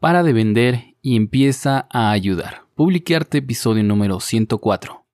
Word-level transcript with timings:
para 0.00 0.22
de 0.22 0.32
vender 0.32 0.96
y 1.02 1.14
empieza 1.14 1.86
a 1.90 2.10
ayudar. 2.10 2.64
Publicarte 2.74 3.38
episodio 3.38 3.84
número 3.84 4.18
104. 4.18 5.04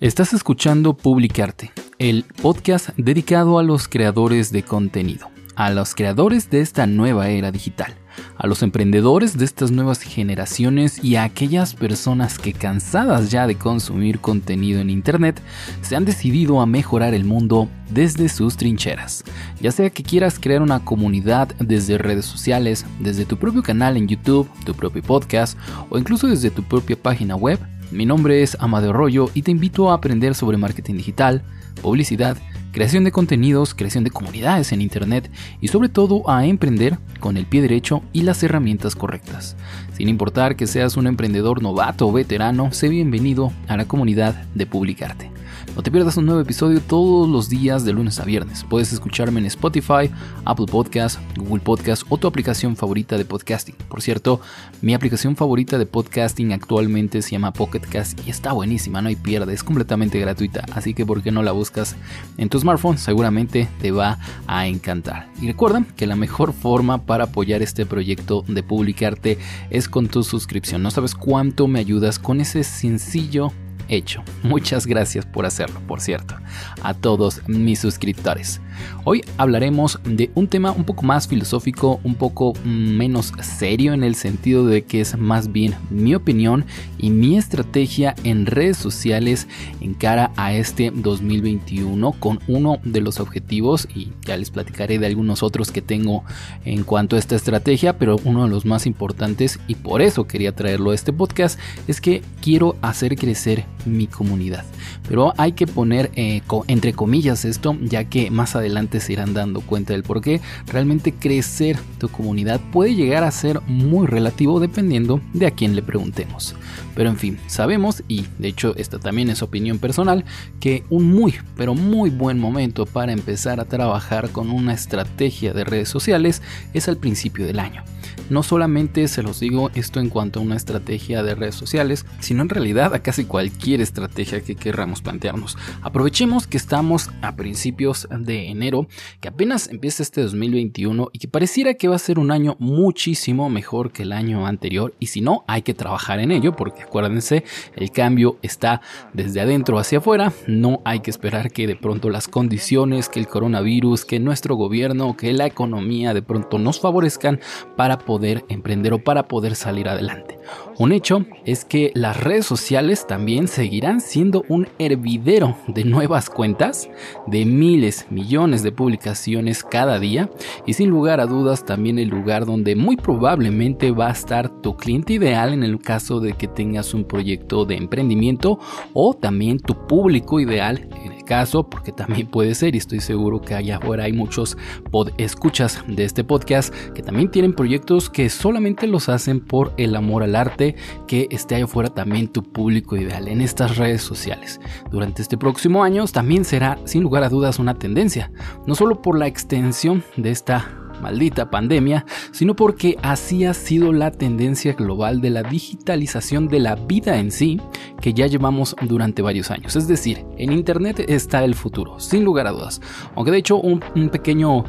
Estás 0.00 0.34
escuchando 0.34 0.96
Publicarte, 0.96 1.72
el 1.98 2.24
podcast 2.24 2.90
dedicado 2.96 3.58
a 3.58 3.62
los 3.62 3.88
creadores 3.88 4.52
de 4.52 4.62
contenido, 4.62 5.30
a 5.56 5.70
los 5.70 5.94
creadores 5.94 6.50
de 6.50 6.60
esta 6.60 6.86
nueva 6.86 7.30
era 7.30 7.50
digital 7.50 7.99
a 8.36 8.46
los 8.46 8.62
emprendedores 8.62 9.36
de 9.36 9.44
estas 9.44 9.70
nuevas 9.70 10.00
generaciones 10.00 11.02
y 11.02 11.16
a 11.16 11.24
aquellas 11.24 11.74
personas 11.74 12.38
que 12.38 12.52
cansadas 12.52 13.30
ya 13.30 13.46
de 13.46 13.56
consumir 13.56 14.20
contenido 14.20 14.80
en 14.80 14.90
Internet 14.90 15.40
se 15.82 15.96
han 15.96 16.04
decidido 16.04 16.60
a 16.60 16.66
mejorar 16.66 17.14
el 17.14 17.24
mundo 17.24 17.68
desde 17.90 18.28
sus 18.28 18.56
trincheras. 18.56 19.24
Ya 19.60 19.72
sea 19.72 19.90
que 19.90 20.02
quieras 20.02 20.38
crear 20.38 20.62
una 20.62 20.84
comunidad 20.84 21.48
desde 21.58 21.98
redes 21.98 22.24
sociales, 22.24 22.86
desde 22.98 23.24
tu 23.24 23.36
propio 23.36 23.62
canal 23.62 23.96
en 23.96 24.08
YouTube, 24.08 24.48
tu 24.64 24.74
propio 24.74 25.02
podcast 25.02 25.58
o 25.88 25.98
incluso 25.98 26.26
desde 26.26 26.50
tu 26.50 26.62
propia 26.62 26.96
página 26.96 27.36
web, 27.36 27.58
mi 27.90 28.06
nombre 28.06 28.42
es 28.42 28.56
Amadeo 28.60 28.92
Rollo 28.92 29.30
y 29.34 29.42
te 29.42 29.50
invito 29.50 29.90
a 29.90 29.94
aprender 29.94 30.36
sobre 30.36 30.56
marketing 30.56 30.94
digital, 30.94 31.42
publicidad, 31.82 32.36
creación 32.72 33.04
de 33.04 33.12
contenidos, 33.12 33.74
creación 33.74 34.04
de 34.04 34.10
comunidades 34.10 34.72
en 34.72 34.80
Internet 34.80 35.30
y 35.60 35.68
sobre 35.68 35.88
todo 35.88 36.28
a 36.28 36.46
emprender 36.46 36.98
con 37.18 37.36
el 37.36 37.46
pie 37.46 37.62
derecho 37.62 38.02
y 38.12 38.22
las 38.22 38.42
herramientas 38.42 38.94
correctas. 38.94 39.56
Sin 39.96 40.08
importar 40.08 40.56
que 40.56 40.66
seas 40.66 40.96
un 40.96 41.06
emprendedor 41.06 41.62
novato 41.62 42.08
o 42.08 42.12
veterano, 42.12 42.72
sé 42.72 42.88
bienvenido 42.88 43.52
a 43.68 43.76
la 43.76 43.86
comunidad 43.86 44.34
de 44.54 44.66
Publicarte. 44.66 45.29
No 45.76 45.82
te 45.82 45.90
pierdas 45.90 46.16
un 46.16 46.26
nuevo 46.26 46.40
episodio 46.40 46.80
todos 46.80 47.28
los 47.28 47.48
días 47.48 47.84
de 47.84 47.92
lunes 47.92 48.18
a 48.18 48.24
viernes. 48.24 48.64
Puedes 48.68 48.92
escucharme 48.92 49.40
en 49.40 49.46
Spotify, 49.46 50.10
Apple 50.44 50.66
Podcasts, 50.66 51.20
Google 51.36 51.62
Podcasts 51.62 52.04
o 52.08 52.16
tu 52.18 52.26
aplicación 52.26 52.76
favorita 52.76 53.16
de 53.16 53.24
podcasting. 53.24 53.76
Por 53.88 54.02
cierto, 54.02 54.40
mi 54.82 54.94
aplicación 54.94 55.36
favorita 55.36 55.78
de 55.78 55.86
podcasting 55.86 56.52
actualmente 56.52 57.22
se 57.22 57.30
llama 57.30 57.52
Pocket 57.52 57.80
Cast 57.80 58.26
y 58.26 58.30
está 58.30 58.52
buenísima, 58.52 59.00
no 59.00 59.08
hay 59.08 59.16
pierde, 59.16 59.54
es 59.54 59.62
completamente 59.62 60.18
gratuita, 60.18 60.64
así 60.72 60.94
que 60.94 61.06
por 61.06 61.22
qué 61.22 61.30
no 61.30 61.42
la 61.42 61.52
buscas 61.52 61.96
en 62.36 62.48
tu 62.48 62.58
smartphone, 62.58 62.98
seguramente 62.98 63.68
te 63.80 63.90
va 63.90 64.18
a 64.46 64.66
encantar. 64.66 65.28
Y 65.40 65.46
recuerda 65.46 65.84
que 65.96 66.06
la 66.06 66.16
mejor 66.16 66.52
forma 66.52 67.06
para 67.06 67.24
apoyar 67.24 67.62
este 67.62 67.86
proyecto 67.86 68.44
de 68.48 68.62
publicarte 68.62 69.38
es 69.70 69.88
con 69.88 70.08
tu 70.08 70.22
suscripción. 70.22 70.82
No 70.82 70.90
sabes 70.90 71.14
cuánto 71.14 71.68
me 71.68 71.78
ayudas 71.78 72.18
con 72.18 72.40
ese 72.40 72.64
sencillo 72.64 73.52
hecho. 73.90 74.22
Muchas 74.42 74.86
gracias 74.86 75.26
por 75.26 75.46
hacerlo, 75.46 75.80
por 75.86 76.00
cierto, 76.00 76.36
a 76.82 76.94
todos 76.94 77.42
mis 77.46 77.80
suscriptores. 77.80 78.60
Hoy 79.04 79.24
hablaremos 79.38 79.98
de 80.04 80.30
un 80.34 80.46
tema 80.46 80.72
un 80.72 80.84
poco 80.84 81.02
más 81.04 81.26
filosófico, 81.26 82.00
un 82.04 82.14
poco 82.14 82.52
menos 82.64 83.32
serio 83.40 83.94
en 83.94 84.04
el 84.04 84.14
sentido 84.14 84.66
de 84.66 84.82
que 84.82 85.00
es 85.00 85.16
más 85.16 85.52
bien 85.52 85.74
mi 85.88 86.14
opinión 86.14 86.64
y 86.98 87.10
mi 87.10 87.38
estrategia 87.38 88.14
en 88.24 88.46
redes 88.46 88.76
sociales 88.76 89.48
en 89.80 89.94
cara 89.94 90.32
a 90.36 90.52
este 90.52 90.90
2021 90.94 92.12
con 92.12 92.40
uno 92.46 92.78
de 92.84 93.00
los 93.00 93.20
objetivos 93.20 93.88
y 93.94 94.12
ya 94.22 94.36
les 94.36 94.50
platicaré 94.50 94.98
de 94.98 95.06
algunos 95.06 95.42
otros 95.42 95.70
que 95.70 95.82
tengo 95.82 96.24
en 96.64 96.84
cuanto 96.84 97.16
a 97.16 97.18
esta 97.18 97.36
estrategia, 97.36 97.98
pero 97.98 98.16
uno 98.24 98.44
de 98.44 98.50
los 98.50 98.66
más 98.66 98.86
importantes 98.86 99.58
y 99.66 99.76
por 99.76 100.02
eso 100.02 100.26
quería 100.26 100.54
traerlo 100.54 100.90
a 100.90 100.94
este 100.94 101.12
podcast 101.12 101.58
es 101.88 102.00
que 102.00 102.22
quiero 102.40 102.76
hacer 102.82 103.16
crecer 103.16 103.64
mi 103.86 104.06
comunidad. 104.06 104.64
Pero 105.08 105.32
hay 105.36 105.52
que 105.52 105.66
poner 105.66 106.10
eh, 106.14 106.42
entre 106.66 106.92
comillas 106.92 107.44
esto 107.44 107.76
ya 107.80 108.04
que 108.04 108.30
más 108.30 108.56
adelante 108.56 108.69
se 109.00 109.12
irán 109.12 109.34
dando 109.34 109.60
cuenta 109.60 109.92
del 109.92 110.02
por 110.02 110.20
qué 110.20 110.40
realmente 110.66 111.12
crecer 111.12 111.78
tu 111.98 112.08
comunidad 112.08 112.60
puede 112.72 112.94
llegar 112.94 113.24
a 113.24 113.30
ser 113.30 113.60
muy 113.66 114.06
relativo 114.06 114.60
dependiendo 114.60 115.20
de 115.32 115.46
a 115.46 115.50
quién 115.50 115.76
le 115.76 115.82
preguntemos. 115.82 116.54
Pero 116.94 117.10
en 117.10 117.16
fin, 117.16 117.38
sabemos, 117.46 118.02
y 118.08 118.26
de 118.38 118.48
hecho 118.48 118.74
esta 118.76 118.98
también 118.98 119.30
es 119.30 119.42
opinión 119.42 119.78
personal, 119.78 120.24
que 120.60 120.84
un 120.90 121.10
muy, 121.10 121.34
pero 121.56 121.74
muy 121.74 122.10
buen 122.10 122.38
momento 122.38 122.86
para 122.86 123.12
empezar 123.12 123.60
a 123.60 123.64
trabajar 123.64 124.30
con 124.30 124.50
una 124.50 124.74
estrategia 124.74 125.52
de 125.52 125.64
redes 125.64 125.88
sociales 125.88 126.42
es 126.74 126.88
al 126.88 126.96
principio 126.96 127.46
del 127.46 127.58
año. 127.58 127.84
No 128.30 128.44
solamente 128.44 129.08
se 129.08 129.24
los 129.24 129.40
digo 129.40 129.70
esto 129.74 129.98
en 129.98 130.08
cuanto 130.08 130.38
a 130.38 130.42
una 130.42 130.56
estrategia 130.56 131.24
de 131.24 131.34
redes 131.34 131.56
sociales, 131.56 132.06
sino 132.20 132.42
en 132.42 132.48
realidad 132.48 132.94
a 132.94 133.00
casi 133.00 133.24
cualquier 133.24 133.80
estrategia 133.80 134.40
que 134.40 134.54
querramos 134.54 135.02
plantearnos. 135.02 135.58
Aprovechemos 135.82 136.46
que 136.46 136.56
estamos 136.56 137.10
a 137.22 137.34
principios 137.34 138.06
de 138.10 138.49
enero, 138.50 138.86
que 139.20 139.28
apenas 139.28 139.68
empieza 139.68 140.02
este 140.02 140.22
2021 140.22 141.10
y 141.12 141.18
que 141.18 141.28
pareciera 141.28 141.74
que 141.74 141.88
va 141.88 141.96
a 141.96 141.98
ser 141.98 142.18
un 142.18 142.30
año 142.30 142.56
muchísimo 142.58 143.48
mejor 143.48 143.92
que 143.92 144.02
el 144.02 144.12
año 144.12 144.46
anterior 144.46 144.94
y 144.98 145.06
si 145.06 145.20
no, 145.20 145.44
hay 145.46 145.62
que 145.62 145.74
trabajar 145.74 146.20
en 146.20 146.32
ello 146.32 146.56
porque 146.56 146.82
acuérdense, 146.82 147.44
el 147.76 147.90
cambio 147.90 148.38
está 148.42 148.80
desde 149.12 149.40
adentro 149.40 149.78
hacia 149.78 149.98
afuera, 149.98 150.32
no 150.46 150.80
hay 150.84 151.00
que 151.00 151.10
esperar 151.10 151.52
que 151.52 151.66
de 151.66 151.76
pronto 151.76 152.10
las 152.10 152.28
condiciones, 152.28 153.08
que 153.08 153.20
el 153.20 153.28
coronavirus, 153.28 154.04
que 154.04 154.18
nuestro 154.20 154.56
gobierno, 154.56 155.16
que 155.16 155.32
la 155.32 155.46
economía 155.46 156.14
de 156.14 156.22
pronto 156.22 156.58
nos 156.58 156.80
favorezcan 156.80 157.40
para 157.76 157.98
poder 157.98 158.44
emprender 158.48 158.92
o 158.92 159.04
para 159.04 159.28
poder 159.28 159.54
salir 159.54 159.88
adelante. 159.88 160.39
Un 160.78 160.92
hecho 160.92 161.26
es 161.44 161.64
que 161.64 161.92
las 161.94 162.22
redes 162.22 162.46
sociales 162.46 163.06
también 163.06 163.48
seguirán 163.48 164.00
siendo 164.00 164.44
un 164.48 164.68
hervidero 164.78 165.56
de 165.66 165.84
nuevas 165.84 166.30
cuentas, 166.30 166.88
de 167.26 167.44
miles, 167.44 168.06
millones 168.10 168.62
de 168.62 168.72
publicaciones 168.72 169.62
cada 169.62 169.98
día 169.98 170.30
y 170.66 170.72
sin 170.74 170.90
lugar 170.90 171.20
a 171.20 171.26
dudas 171.26 171.64
también 171.64 171.98
el 171.98 172.08
lugar 172.08 172.46
donde 172.46 172.76
muy 172.76 172.96
probablemente 172.96 173.90
va 173.90 174.08
a 174.08 174.12
estar 174.12 174.48
tu 174.62 174.76
cliente 174.76 175.14
ideal 175.14 175.52
en 175.52 175.62
el 175.62 175.78
caso 175.78 176.20
de 176.20 176.32
que 176.32 176.48
tengas 176.48 176.94
un 176.94 177.04
proyecto 177.04 177.64
de 177.64 177.76
emprendimiento 177.76 178.58
o 178.94 179.14
también 179.14 179.58
tu 179.58 179.86
público 179.86 180.40
ideal 180.40 180.88
caso, 181.30 181.62
porque 181.62 181.92
también 181.92 182.26
puede 182.26 182.56
ser 182.56 182.74
y 182.74 182.78
estoy 182.78 182.98
seguro 182.98 183.40
que 183.40 183.54
allá 183.54 183.76
afuera 183.76 184.02
hay 184.02 184.12
muchos 184.12 184.58
pod 184.90 185.10
escuchas 185.16 185.78
de 185.86 186.02
este 186.02 186.24
podcast 186.24 186.74
que 186.92 187.04
también 187.04 187.30
tienen 187.30 187.52
proyectos 187.52 188.10
que 188.10 188.28
solamente 188.28 188.88
los 188.88 189.08
hacen 189.08 189.38
por 189.38 189.72
el 189.76 189.94
amor 189.94 190.24
al 190.24 190.34
arte, 190.34 190.74
que 191.06 191.28
esté 191.30 191.54
allá 191.54 191.66
afuera 191.66 191.90
también 191.90 192.26
tu 192.26 192.42
público 192.42 192.96
ideal 192.96 193.28
en 193.28 193.42
estas 193.42 193.76
redes 193.76 194.02
sociales. 194.02 194.60
Durante 194.90 195.22
este 195.22 195.38
próximo 195.38 195.84
año 195.84 196.04
también 196.06 196.44
será 196.44 196.78
sin 196.84 197.04
lugar 197.04 197.22
a 197.22 197.28
dudas 197.28 197.60
una 197.60 197.74
tendencia, 197.74 198.32
no 198.66 198.74
solo 198.74 199.00
por 199.00 199.16
la 199.16 199.28
extensión 199.28 200.02
de 200.16 200.32
esta 200.32 200.89
maldita 201.00 201.50
pandemia, 201.50 202.04
sino 202.32 202.54
porque 202.54 202.96
así 203.02 203.44
ha 203.44 203.54
sido 203.54 203.92
la 203.92 204.10
tendencia 204.10 204.74
global 204.74 205.20
de 205.20 205.30
la 205.30 205.42
digitalización 205.42 206.48
de 206.48 206.60
la 206.60 206.76
vida 206.76 207.18
en 207.18 207.30
sí 207.30 207.60
que 208.00 208.14
ya 208.14 208.26
llevamos 208.26 208.76
durante 208.82 209.22
varios 209.22 209.50
años. 209.50 209.76
Es 209.76 209.86
decir, 209.86 210.24
en 210.38 210.52
Internet 210.52 211.04
está 211.08 211.44
el 211.44 211.54
futuro, 211.54 212.00
sin 212.00 212.24
lugar 212.24 212.46
a 212.46 212.50
dudas. 212.52 212.80
Aunque 213.14 213.30
de 213.30 213.38
hecho 213.38 213.56
un, 213.56 213.80
pequeño, 214.10 214.64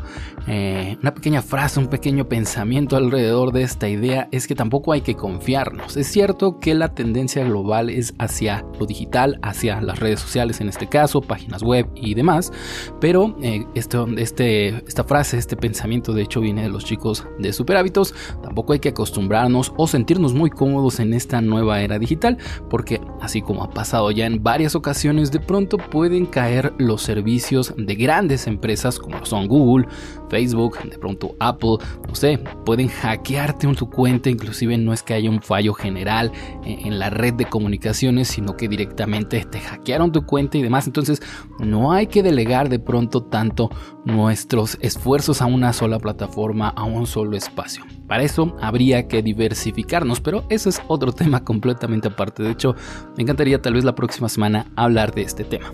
eh, 0.47 0.97
una 1.01 1.13
pequeña 1.13 1.41
frase, 1.41 1.79
un 1.79 1.87
pequeño 1.87 2.27
pensamiento 2.27 2.97
alrededor 2.97 3.51
de 3.51 3.63
esta 3.63 3.87
idea 3.87 4.27
es 4.31 4.47
que 4.47 4.55
tampoco 4.55 4.91
hay 4.91 5.01
que 5.01 5.15
confiarnos. 5.15 5.97
Es 5.97 6.07
cierto 6.07 6.59
que 6.59 6.73
la 6.73 6.93
tendencia 6.93 7.43
global 7.43 7.89
es 7.89 8.13
hacia 8.17 8.65
lo 8.79 8.85
digital, 8.85 9.39
hacia 9.43 9.81
las 9.81 9.99
redes 9.99 10.19
sociales 10.19 10.59
en 10.61 10.69
este 10.69 10.87
caso, 10.87 11.21
páginas 11.21 11.61
web 11.61 11.87
y 11.95 12.13
demás, 12.15 12.51
pero 12.99 13.35
eh, 13.41 13.65
este, 13.75 14.69
esta 14.87 15.03
frase, 15.03 15.37
este 15.37 15.55
pensamiento 15.55 16.13
de 16.13 16.23
hecho 16.23 16.41
viene 16.41 16.63
de 16.63 16.69
los 16.69 16.85
chicos 16.85 17.25
de 17.39 17.53
Super 17.53 17.77
Hábitos, 17.77 18.13
tampoco 18.41 18.73
hay 18.73 18.79
que 18.79 18.89
acostumbrarnos 18.89 19.73
o 19.77 19.87
sentirnos 19.87 20.33
muy 20.33 20.49
cómodos 20.49 20.99
en 20.99 21.13
esta 21.13 21.41
nueva 21.41 21.81
era 21.81 21.99
digital, 21.99 22.37
porque 22.69 22.99
así 23.21 23.41
como 23.41 23.63
ha 23.63 23.69
pasado 23.69 24.11
ya 24.11 24.25
en 24.25 24.41
varias 24.41 24.75
ocasiones, 24.75 25.31
de 25.31 25.39
pronto 25.39 25.77
pueden 25.77 26.25
caer 26.25 26.73
los 26.77 27.01
servicios 27.03 27.73
de 27.77 27.95
grandes 27.95 28.47
empresas 28.47 28.97
como 28.97 29.25
son 29.25 29.47
Google, 29.47 29.87
Facebook, 30.31 30.81
de 30.89 30.97
pronto 30.97 31.35
Apple, 31.39 31.75
no 32.07 32.15
sé, 32.15 32.39
pueden 32.65 32.87
hackearte 32.87 33.67
en 33.67 33.75
tu 33.75 33.89
cuenta, 33.89 34.29
inclusive 34.29 34.77
no 34.77 34.93
es 34.93 35.03
que 35.03 35.13
haya 35.13 35.29
un 35.29 35.41
fallo 35.41 35.73
general 35.73 36.31
en 36.63 36.99
la 36.99 37.09
red 37.09 37.33
de 37.33 37.45
comunicaciones, 37.45 38.29
sino 38.29 38.55
que 38.55 38.69
directamente 38.69 39.43
te 39.43 39.59
hackearon 39.59 40.13
tu 40.13 40.25
cuenta 40.25 40.57
y 40.57 40.63
demás, 40.63 40.87
entonces 40.87 41.21
no 41.59 41.91
hay 41.91 42.07
que 42.07 42.23
delegar 42.23 42.69
de 42.69 42.79
pronto 42.79 43.23
tanto 43.23 43.69
nuestros 44.05 44.77
esfuerzos 44.81 45.41
a 45.41 45.45
una 45.45 45.73
sola 45.73 45.99
plataforma 45.99 46.69
a 46.69 46.83
un 46.83 47.05
solo 47.05 47.37
espacio. 47.37 47.85
Para 48.07 48.23
eso 48.23 48.55
habría 48.59 49.07
que 49.07 49.21
diversificarnos, 49.21 50.19
pero 50.19 50.43
eso 50.49 50.69
es 50.69 50.81
otro 50.87 51.11
tema 51.13 51.43
completamente 51.43 52.09
aparte. 52.09 52.43
De 52.43 52.51
hecho, 52.51 52.75
me 53.15 53.23
encantaría 53.23 53.61
tal 53.61 53.73
vez 53.73 53.85
la 53.85 53.95
próxima 53.95 54.27
semana 54.27 54.65
hablar 54.75 55.13
de 55.13 55.21
este 55.21 55.43
tema. 55.43 55.73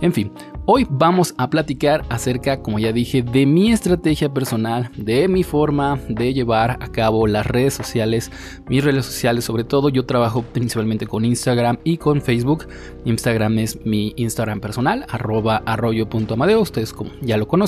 En 0.00 0.12
fin, 0.12 0.32
hoy 0.66 0.86
vamos 0.90 1.34
a 1.38 1.48
platicar 1.48 2.04
acerca, 2.08 2.60
como 2.60 2.78
ya 2.78 2.92
dije, 2.92 3.22
de 3.22 3.46
mi 3.46 3.72
estrategia 3.72 4.32
personal, 4.32 4.90
de 4.96 5.28
mi 5.28 5.42
forma 5.42 5.98
de 6.08 6.34
llevar 6.34 6.72
a 6.80 6.88
cabo 6.88 7.26
las 7.26 7.46
redes 7.46 7.74
sociales, 7.74 8.30
mis 8.68 8.84
redes 8.84 9.06
sociales 9.06 9.44
sobre 9.44 9.64
todo. 9.64 9.88
Yo 9.88 10.04
trabajo 10.04 10.42
principalmente 10.42 11.06
con 11.06 11.24
Instagram 11.24 11.78
y 11.84 11.96
con 11.96 12.20
Facebook. 12.20 12.66
Instagram 13.04 13.58
es 13.58 13.84
mi 13.84 14.12
Instagram 14.16 14.60
personal, 14.60 15.06
arroba 15.08 15.62
arroyo.amadeo, 15.66 16.60
ustedes 16.60 16.92
como 16.92 17.10
ya 17.22 17.36
lo 17.36 17.48
conocen. 17.48 17.61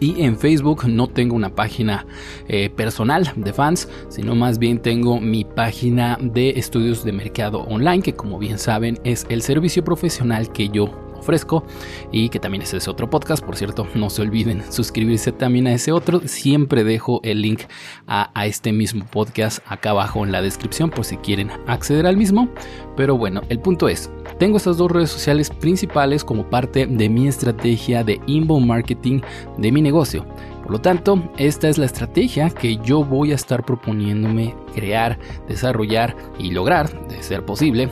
Y 0.00 0.22
en 0.22 0.36
Facebook 0.38 0.86
no 0.88 1.06
tengo 1.06 1.36
una 1.36 1.54
página 1.54 2.06
eh, 2.48 2.68
personal 2.70 3.32
de 3.36 3.52
fans, 3.52 3.88
sino 4.08 4.34
más 4.34 4.58
bien 4.58 4.78
tengo 4.78 5.20
mi 5.20 5.44
página 5.44 6.18
de 6.20 6.50
estudios 6.50 7.04
de 7.04 7.12
mercado 7.12 7.60
online, 7.60 8.02
que 8.02 8.14
como 8.14 8.38
bien 8.38 8.58
saben 8.58 8.98
es 9.04 9.26
el 9.28 9.42
servicio 9.42 9.84
profesional 9.84 10.50
que 10.52 10.68
yo 10.68 11.03
ofrezco 11.24 11.64
y 12.12 12.28
que 12.28 12.38
también 12.38 12.62
es 12.62 12.74
ese 12.74 12.90
otro 12.90 13.08
podcast. 13.10 13.44
Por 13.44 13.56
cierto, 13.56 13.88
no 13.94 14.10
se 14.10 14.22
olviden 14.22 14.62
suscribirse 14.70 15.32
también 15.32 15.66
a 15.66 15.72
ese 15.72 15.90
otro. 15.90 16.20
Siempre 16.26 16.84
dejo 16.84 17.20
el 17.24 17.40
link 17.42 17.62
a, 18.06 18.30
este 18.44 18.72
mismo 18.72 19.06
podcast 19.06 19.60
acá 19.66 19.90
abajo 19.90 20.24
en 20.24 20.30
la 20.30 20.42
descripción 20.42 20.90
por 20.90 21.04
si 21.04 21.16
quieren 21.16 21.50
acceder 21.66 22.06
al 22.06 22.16
mismo. 22.16 22.48
Pero 22.96 23.16
bueno, 23.16 23.40
el 23.48 23.58
punto 23.58 23.88
es, 23.88 24.10
tengo 24.38 24.58
estas 24.58 24.76
dos 24.76 24.90
redes 24.90 25.10
sociales 25.10 25.50
principales 25.50 26.22
como 26.22 26.48
parte 26.48 26.86
de 26.86 27.08
mi 27.08 27.26
estrategia 27.26 28.04
de 28.04 28.20
inbound 28.26 28.66
marketing 28.66 29.20
de 29.58 29.72
mi 29.72 29.82
negocio. 29.82 30.26
Por 30.62 30.72
lo 30.72 30.80
tanto, 30.80 31.30
esta 31.36 31.68
es 31.68 31.76
la 31.76 31.86
estrategia 31.86 32.50
que 32.50 32.76
yo 32.78 33.04
voy 33.04 33.32
a 33.32 33.34
estar 33.34 33.64
proponiéndome 33.64 34.54
crear, 34.74 35.18
desarrollar 35.48 36.16
y 36.38 36.52
lograr, 36.52 37.06
de 37.08 37.22
ser 37.22 37.44
posible, 37.44 37.90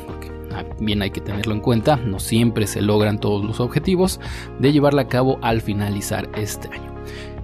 bien 0.78 1.02
hay 1.02 1.10
que 1.10 1.20
tenerlo 1.20 1.54
en 1.54 1.60
cuenta, 1.60 1.96
no 1.96 2.19
siempre 2.19 2.66
se 2.66 2.82
logran 2.82 3.19
todos 3.19 3.44
los 3.44 3.60
objetivos, 3.60 4.20
de 4.58 4.72
llevarla 4.72 5.02
a 5.02 5.08
cabo 5.08 5.38
al 5.43 5.60
finalizar 5.60 6.28
este 6.34 6.69
año. 6.69 6.91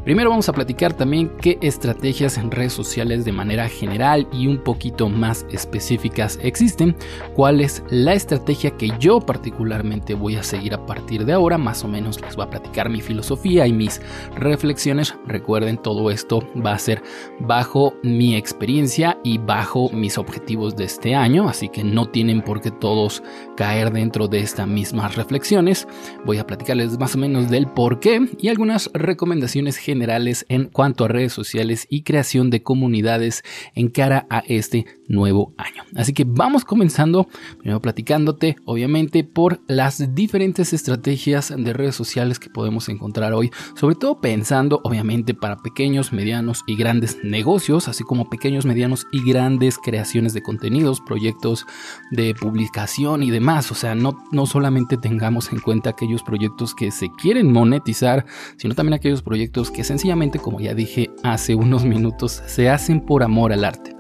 Primero 0.04 0.30
vamos 0.30 0.48
a 0.48 0.54
platicar 0.54 0.94
también 0.94 1.30
qué 1.42 1.58
estrategias 1.60 2.38
en 2.38 2.50
redes 2.50 2.72
sociales 2.72 3.26
de 3.26 3.32
manera 3.32 3.68
general 3.68 4.26
y 4.32 4.46
un 4.46 4.56
poquito 4.56 5.10
más 5.10 5.44
específicas 5.50 6.38
existen, 6.42 6.96
cuál 7.34 7.60
es 7.60 7.82
la 7.90 8.14
estrategia 8.14 8.70
que 8.70 8.90
yo 8.98 9.20
particularmente 9.20 10.14
voy 10.14 10.36
a 10.36 10.42
seguir 10.42 10.72
a 10.72 10.86
partir 10.86 11.26
de 11.26 11.34
ahora, 11.34 11.58
más 11.58 11.84
o 11.84 11.88
menos 11.88 12.20
les 12.22 12.36
voy 12.36 12.46
a 12.46 12.50
platicar 12.50 12.88
mi 12.88 13.02
filosofía 13.02 13.66
y 13.66 13.72
mis 13.74 14.00
reflexiones. 14.34 15.14
Recuerden, 15.26 15.76
todo 15.76 16.10
esto 16.10 16.40
va 16.64 16.72
a 16.72 16.78
ser 16.78 17.02
bajo 17.40 17.92
mi 18.02 18.34
experiencia 18.34 19.18
y 19.24 19.36
bajo 19.36 19.90
mis 19.90 20.16
objetivos 20.16 20.74
de 20.74 20.84
este 20.84 21.14
año, 21.14 21.50
así 21.50 21.68
que 21.68 21.84
no 21.84 22.06
tienen 22.06 22.40
por 22.40 22.62
qué 22.62 22.70
todos 22.70 23.22
caer 23.58 23.92
dentro 23.92 24.26
de 24.26 24.40
estas 24.40 24.66
mismas 24.66 25.16
reflexiones. 25.16 25.86
Voy 26.24 26.38
a 26.38 26.46
platicarles 26.46 26.98
más 26.98 27.14
o 27.14 27.18
menos 27.18 27.50
del 27.50 27.66
por 27.66 28.00
qué 28.00 28.26
y 28.38 28.48
algunas 28.48 28.90
recomendaciones 28.94 29.76
generales 29.76 29.97
generales 29.98 30.46
en 30.48 30.66
cuanto 30.66 31.04
a 31.04 31.08
redes 31.08 31.32
sociales 31.32 31.86
y 31.90 32.02
creación 32.02 32.50
de 32.50 32.62
comunidades 32.62 33.42
en 33.74 33.88
cara 33.88 34.26
a 34.30 34.44
este 34.46 34.86
nuevo 35.08 35.54
año. 35.56 35.82
Así 35.96 36.12
que 36.12 36.24
vamos 36.24 36.64
comenzando, 36.64 37.28
primero 37.58 37.80
platicándote, 37.82 38.56
obviamente, 38.64 39.24
por 39.24 39.60
las 39.66 40.14
diferentes 40.14 40.72
estrategias 40.72 41.52
de 41.56 41.72
redes 41.72 41.96
sociales 41.96 42.38
que 42.38 42.50
podemos 42.50 42.88
encontrar 42.88 43.32
hoy, 43.32 43.50
sobre 43.74 43.96
todo 43.96 44.20
pensando, 44.20 44.80
obviamente, 44.84 45.34
para 45.34 45.56
pequeños, 45.56 46.12
medianos 46.12 46.62
y 46.66 46.76
grandes 46.76 47.18
negocios, 47.24 47.88
así 47.88 48.04
como 48.04 48.30
pequeños, 48.30 48.66
medianos 48.66 49.06
y 49.10 49.24
grandes 49.24 49.78
creaciones 49.78 50.34
de 50.34 50.42
contenidos, 50.42 51.00
proyectos 51.00 51.66
de 52.10 52.34
publicación 52.34 53.22
y 53.22 53.30
demás. 53.30 53.72
O 53.72 53.74
sea, 53.74 53.94
no, 53.94 54.24
no 54.30 54.46
solamente 54.46 54.96
tengamos 54.96 55.52
en 55.52 55.60
cuenta 55.60 55.90
aquellos 55.90 56.22
proyectos 56.22 56.74
que 56.74 56.90
se 56.90 57.10
quieren 57.10 57.52
monetizar, 57.52 58.26
sino 58.56 58.74
también 58.74 58.94
aquellos 58.94 59.22
proyectos 59.22 59.70
que 59.70 59.77
sencillamente, 59.84 60.38
como 60.38 60.60
ya 60.60 60.74
dije 60.74 61.10
hace 61.22 61.54
unos 61.54 61.84
minutos, 61.84 62.42
se 62.46 62.68
hacen 62.70 63.00
por 63.00 63.22
amor 63.22 63.52
al 63.52 63.64
arte. 63.64 63.94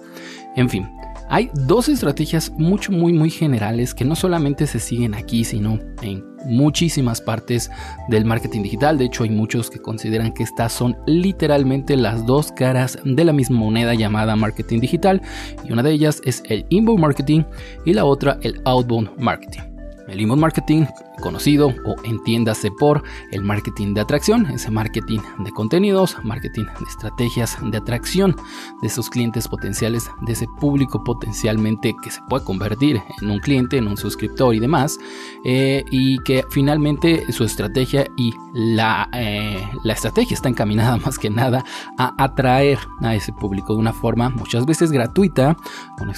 En 0.56 0.68
fin, 0.68 0.88
hay 1.30 1.50
dos 1.52 1.88
estrategias 1.88 2.50
mucho, 2.52 2.90
muy, 2.90 3.12
muy 3.12 3.30
generales 3.30 3.94
que 3.94 4.04
no 4.04 4.16
solamente 4.16 4.66
se 4.66 4.80
siguen 4.80 5.14
aquí, 5.14 5.44
sino 5.44 5.78
en 6.00 6.24
muchísimas 6.46 7.20
partes 7.20 7.70
del 8.08 8.24
marketing 8.24 8.62
digital. 8.62 8.96
De 8.96 9.04
hecho, 9.04 9.24
hay 9.24 9.30
muchos 9.30 9.68
que 9.68 9.78
consideran 9.78 10.32
que 10.32 10.42
estas 10.42 10.72
son 10.72 10.96
literalmente 11.06 11.96
las 11.96 12.24
dos 12.24 12.50
caras 12.52 12.98
de 13.04 13.24
la 13.24 13.34
misma 13.34 13.58
moneda 13.58 13.92
llamada 13.94 14.36
marketing 14.36 14.80
digital. 14.80 15.20
Y 15.68 15.72
una 15.72 15.82
de 15.82 15.92
ellas 15.92 16.22
es 16.24 16.42
el 16.48 16.64
inbound 16.70 17.00
marketing 17.00 17.42
y 17.84 17.92
la 17.92 18.06
otra 18.06 18.38
el 18.42 18.60
outbound 18.64 19.10
marketing. 19.18 19.77
El 20.08 20.22
inbound 20.22 20.40
marketing, 20.40 20.86
conocido 21.20 21.68
o 21.84 21.96
entiéndase 22.02 22.70
por 22.70 23.02
el 23.30 23.42
marketing 23.42 23.92
de 23.92 24.00
atracción, 24.00 24.46
ese 24.46 24.70
marketing 24.70 25.18
de 25.38 25.50
contenidos, 25.50 26.16
marketing 26.24 26.64
de 26.64 26.86
estrategias 26.88 27.58
de 27.62 27.76
atracción 27.76 28.34
de 28.80 28.86
esos 28.86 29.10
clientes 29.10 29.48
potenciales, 29.48 30.10
de 30.22 30.32
ese 30.32 30.46
público 30.46 31.04
potencialmente 31.04 31.94
que 32.02 32.10
se 32.10 32.22
puede 32.28 32.44
convertir 32.44 33.02
en 33.20 33.30
un 33.30 33.38
cliente, 33.38 33.76
en 33.76 33.86
un 33.86 33.98
suscriptor 33.98 34.54
y 34.54 34.60
demás, 34.60 34.98
eh, 35.44 35.84
y 35.90 36.18
que 36.20 36.42
finalmente 36.50 37.30
su 37.30 37.44
estrategia 37.44 38.06
y 38.16 38.32
la, 38.54 39.10
eh, 39.12 39.62
la 39.84 39.92
estrategia 39.92 40.34
está 40.34 40.48
encaminada 40.48 40.96
más 41.04 41.18
que 41.18 41.28
nada 41.28 41.64
a 41.98 42.14
atraer 42.22 42.78
a 43.02 43.14
ese 43.14 43.32
público 43.34 43.74
de 43.74 43.80
una 43.80 43.92
forma 43.92 44.30
muchas 44.30 44.64
veces 44.64 44.90
gratuita, 44.90 45.56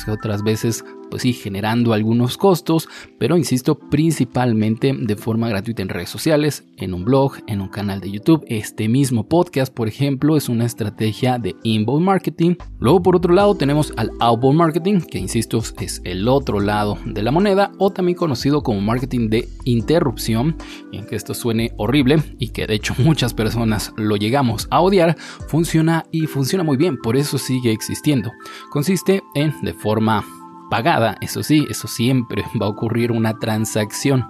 otras 0.08 0.42
veces 0.42 0.84
pues 1.10 1.22
sí, 1.22 1.32
generando 1.32 1.92
algunos 1.92 2.36
costos, 2.36 2.88
pero 3.18 3.36
insisto, 3.36 3.78
principalmente 3.78 4.94
de 4.98 5.16
forma 5.16 5.48
gratuita 5.48 5.82
en 5.82 5.88
redes 5.88 6.08
sociales, 6.08 6.64
en 6.76 6.94
un 6.94 7.04
blog, 7.04 7.34
en 7.46 7.60
un 7.60 7.68
canal 7.68 8.00
de 8.00 8.10
YouTube. 8.10 8.44
Este 8.48 8.88
mismo 8.88 9.28
podcast, 9.28 9.72
por 9.72 9.88
ejemplo, 9.88 10.36
es 10.36 10.48
una 10.48 10.64
estrategia 10.64 11.38
de 11.38 11.56
inbound 11.62 12.04
marketing. 12.04 12.54
Luego, 12.78 13.02
por 13.02 13.16
otro 13.16 13.34
lado, 13.34 13.54
tenemos 13.54 13.92
al 13.96 14.10
outbound 14.20 14.58
marketing, 14.58 15.00
que 15.00 15.18
insisto, 15.18 15.62
es 15.80 16.00
el 16.04 16.28
otro 16.28 16.60
lado 16.60 16.98
de 17.04 17.22
la 17.22 17.30
moneda, 17.30 17.72
o 17.78 17.90
también 17.90 18.16
conocido 18.16 18.62
como 18.62 18.80
marketing 18.80 19.28
de 19.28 19.48
interrupción, 19.64 20.56
y 20.92 20.98
aunque 20.98 21.16
esto 21.16 21.34
suene 21.34 21.72
horrible 21.76 22.22
y 22.38 22.48
que 22.48 22.66
de 22.66 22.74
hecho 22.74 22.94
muchas 22.98 23.34
personas 23.34 23.92
lo 23.96 24.16
llegamos 24.16 24.68
a 24.70 24.80
odiar, 24.80 25.16
funciona 25.48 26.04
y 26.10 26.26
funciona 26.26 26.64
muy 26.64 26.76
bien, 26.76 26.98
por 26.98 27.16
eso 27.16 27.38
sigue 27.38 27.72
existiendo. 27.72 28.30
Consiste 28.70 29.22
en, 29.34 29.54
de 29.62 29.74
forma 29.74 30.24
pagada, 30.70 31.16
eso 31.20 31.42
sí, 31.42 31.66
eso 31.68 31.88
siempre 31.88 32.44
va 32.60 32.66
a 32.66 32.70
ocurrir 32.70 33.12
una 33.12 33.38
transacción 33.38 34.26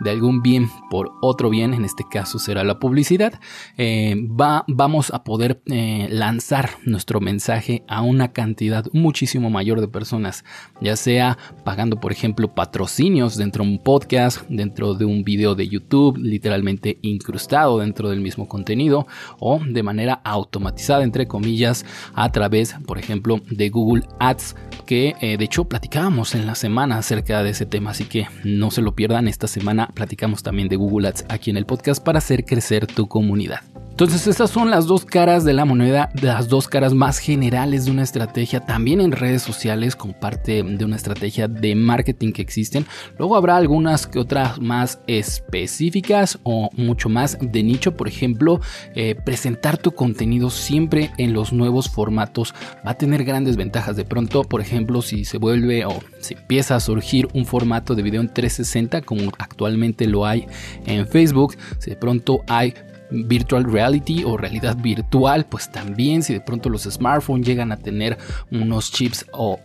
de 0.00 0.10
algún 0.10 0.42
bien 0.42 0.68
por 0.90 1.12
otro 1.22 1.50
bien, 1.50 1.74
en 1.74 1.84
este 1.84 2.04
caso 2.10 2.38
será 2.38 2.64
la 2.64 2.78
publicidad, 2.78 3.38
eh, 3.76 4.16
va, 4.28 4.64
vamos 4.66 5.12
a 5.12 5.22
poder 5.22 5.62
eh, 5.66 6.08
lanzar 6.10 6.70
nuestro 6.84 7.20
mensaje 7.20 7.84
a 7.86 8.02
una 8.02 8.32
cantidad 8.32 8.86
muchísimo 8.92 9.50
mayor 9.50 9.80
de 9.80 9.88
personas, 9.88 10.44
ya 10.80 10.96
sea 10.96 11.38
pagando, 11.64 12.00
por 12.00 12.10
ejemplo, 12.10 12.54
patrocinios 12.54 13.36
dentro 13.36 13.64
de 13.64 13.70
un 13.70 13.78
podcast, 13.78 14.42
dentro 14.48 14.94
de 14.94 15.04
un 15.04 15.22
video 15.22 15.54
de 15.54 15.68
YouTube, 15.68 16.16
literalmente 16.18 16.98
incrustado 17.02 17.78
dentro 17.78 18.08
del 18.08 18.20
mismo 18.20 18.48
contenido, 18.48 19.06
o 19.38 19.60
de 19.64 19.82
manera 19.82 20.20
automatizada, 20.24 21.04
entre 21.04 21.28
comillas, 21.28 21.84
a 22.14 22.32
través, 22.32 22.74
por 22.86 22.98
ejemplo, 22.98 23.40
de 23.50 23.68
Google 23.68 24.04
Ads, 24.18 24.56
que 24.86 25.14
eh, 25.20 25.36
de 25.36 25.44
hecho 25.44 25.64
platicábamos 25.82 26.36
en 26.36 26.46
la 26.46 26.54
semana 26.54 26.96
acerca 26.96 27.42
de 27.42 27.50
ese 27.50 27.66
tema, 27.66 27.90
así 27.90 28.04
que 28.04 28.28
no 28.44 28.70
se 28.70 28.82
lo 28.82 28.94
pierdan. 28.94 29.26
Esta 29.26 29.48
semana 29.48 29.88
platicamos 29.92 30.44
también 30.44 30.68
de 30.68 30.76
Google 30.76 31.08
Ads 31.08 31.24
aquí 31.28 31.50
en 31.50 31.56
el 31.56 31.66
podcast 31.66 32.00
para 32.04 32.18
hacer 32.18 32.44
crecer 32.44 32.86
tu 32.86 33.08
comunidad. 33.08 33.62
Entonces 33.92 34.26
estas 34.26 34.48
son 34.48 34.70
las 34.70 34.86
dos 34.86 35.04
caras 35.04 35.44
de 35.44 35.52
la 35.52 35.66
moneda, 35.66 36.08
las 36.22 36.48
dos 36.48 36.66
caras 36.66 36.94
más 36.94 37.18
generales 37.18 37.84
de 37.84 37.90
una 37.90 38.02
estrategia, 38.02 38.60
también 38.60 39.02
en 39.02 39.12
redes 39.12 39.42
sociales 39.42 39.96
como 39.96 40.14
parte 40.14 40.62
de 40.62 40.84
una 40.86 40.96
estrategia 40.96 41.46
de 41.46 41.74
marketing 41.74 42.32
que 42.32 42.40
existen. 42.40 42.86
Luego 43.18 43.36
habrá 43.36 43.54
algunas 43.58 44.06
que 44.06 44.18
otras 44.18 44.58
más 44.58 44.98
específicas 45.06 46.38
o 46.42 46.70
mucho 46.72 47.10
más 47.10 47.36
de 47.38 47.62
nicho, 47.62 47.94
por 47.94 48.08
ejemplo, 48.08 48.62
eh, 48.94 49.14
presentar 49.14 49.76
tu 49.76 49.92
contenido 49.92 50.48
siempre 50.48 51.10
en 51.18 51.34
los 51.34 51.52
nuevos 51.52 51.90
formatos 51.90 52.54
va 52.84 52.92
a 52.92 52.98
tener 52.98 53.24
grandes 53.24 53.56
ventajas. 53.56 53.94
De 53.94 54.06
pronto, 54.06 54.42
por 54.42 54.62
ejemplo, 54.62 55.02
si 55.02 55.26
se 55.26 55.36
vuelve 55.36 55.84
o 55.84 56.00
si 56.18 56.32
empieza 56.32 56.76
a 56.76 56.80
surgir 56.80 57.28
un 57.34 57.44
formato 57.44 57.94
de 57.94 58.02
video 58.02 58.22
en 58.22 58.32
360 58.32 59.02
como 59.02 59.30
actualmente 59.38 60.06
lo 60.06 60.24
hay 60.24 60.46
en 60.86 61.06
Facebook, 61.06 61.56
si 61.78 61.90
de 61.90 61.96
pronto 61.96 62.42
hay 62.48 62.72
virtual 63.12 63.64
reality 63.64 64.24
o 64.24 64.36
realidad 64.36 64.76
virtual, 64.76 65.46
pues 65.46 65.70
también 65.70 66.22
si 66.22 66.32
de 66.32 66.40
pronto 66.40 66.68
los 66.68 66.82
smartphones 66.84 67.46
llegan 67.46 67.72
a 67.72 67.76
tener 67.76 68.18
unos 68.50 68.90
chips 68.90 69.26
o 69.32 69.60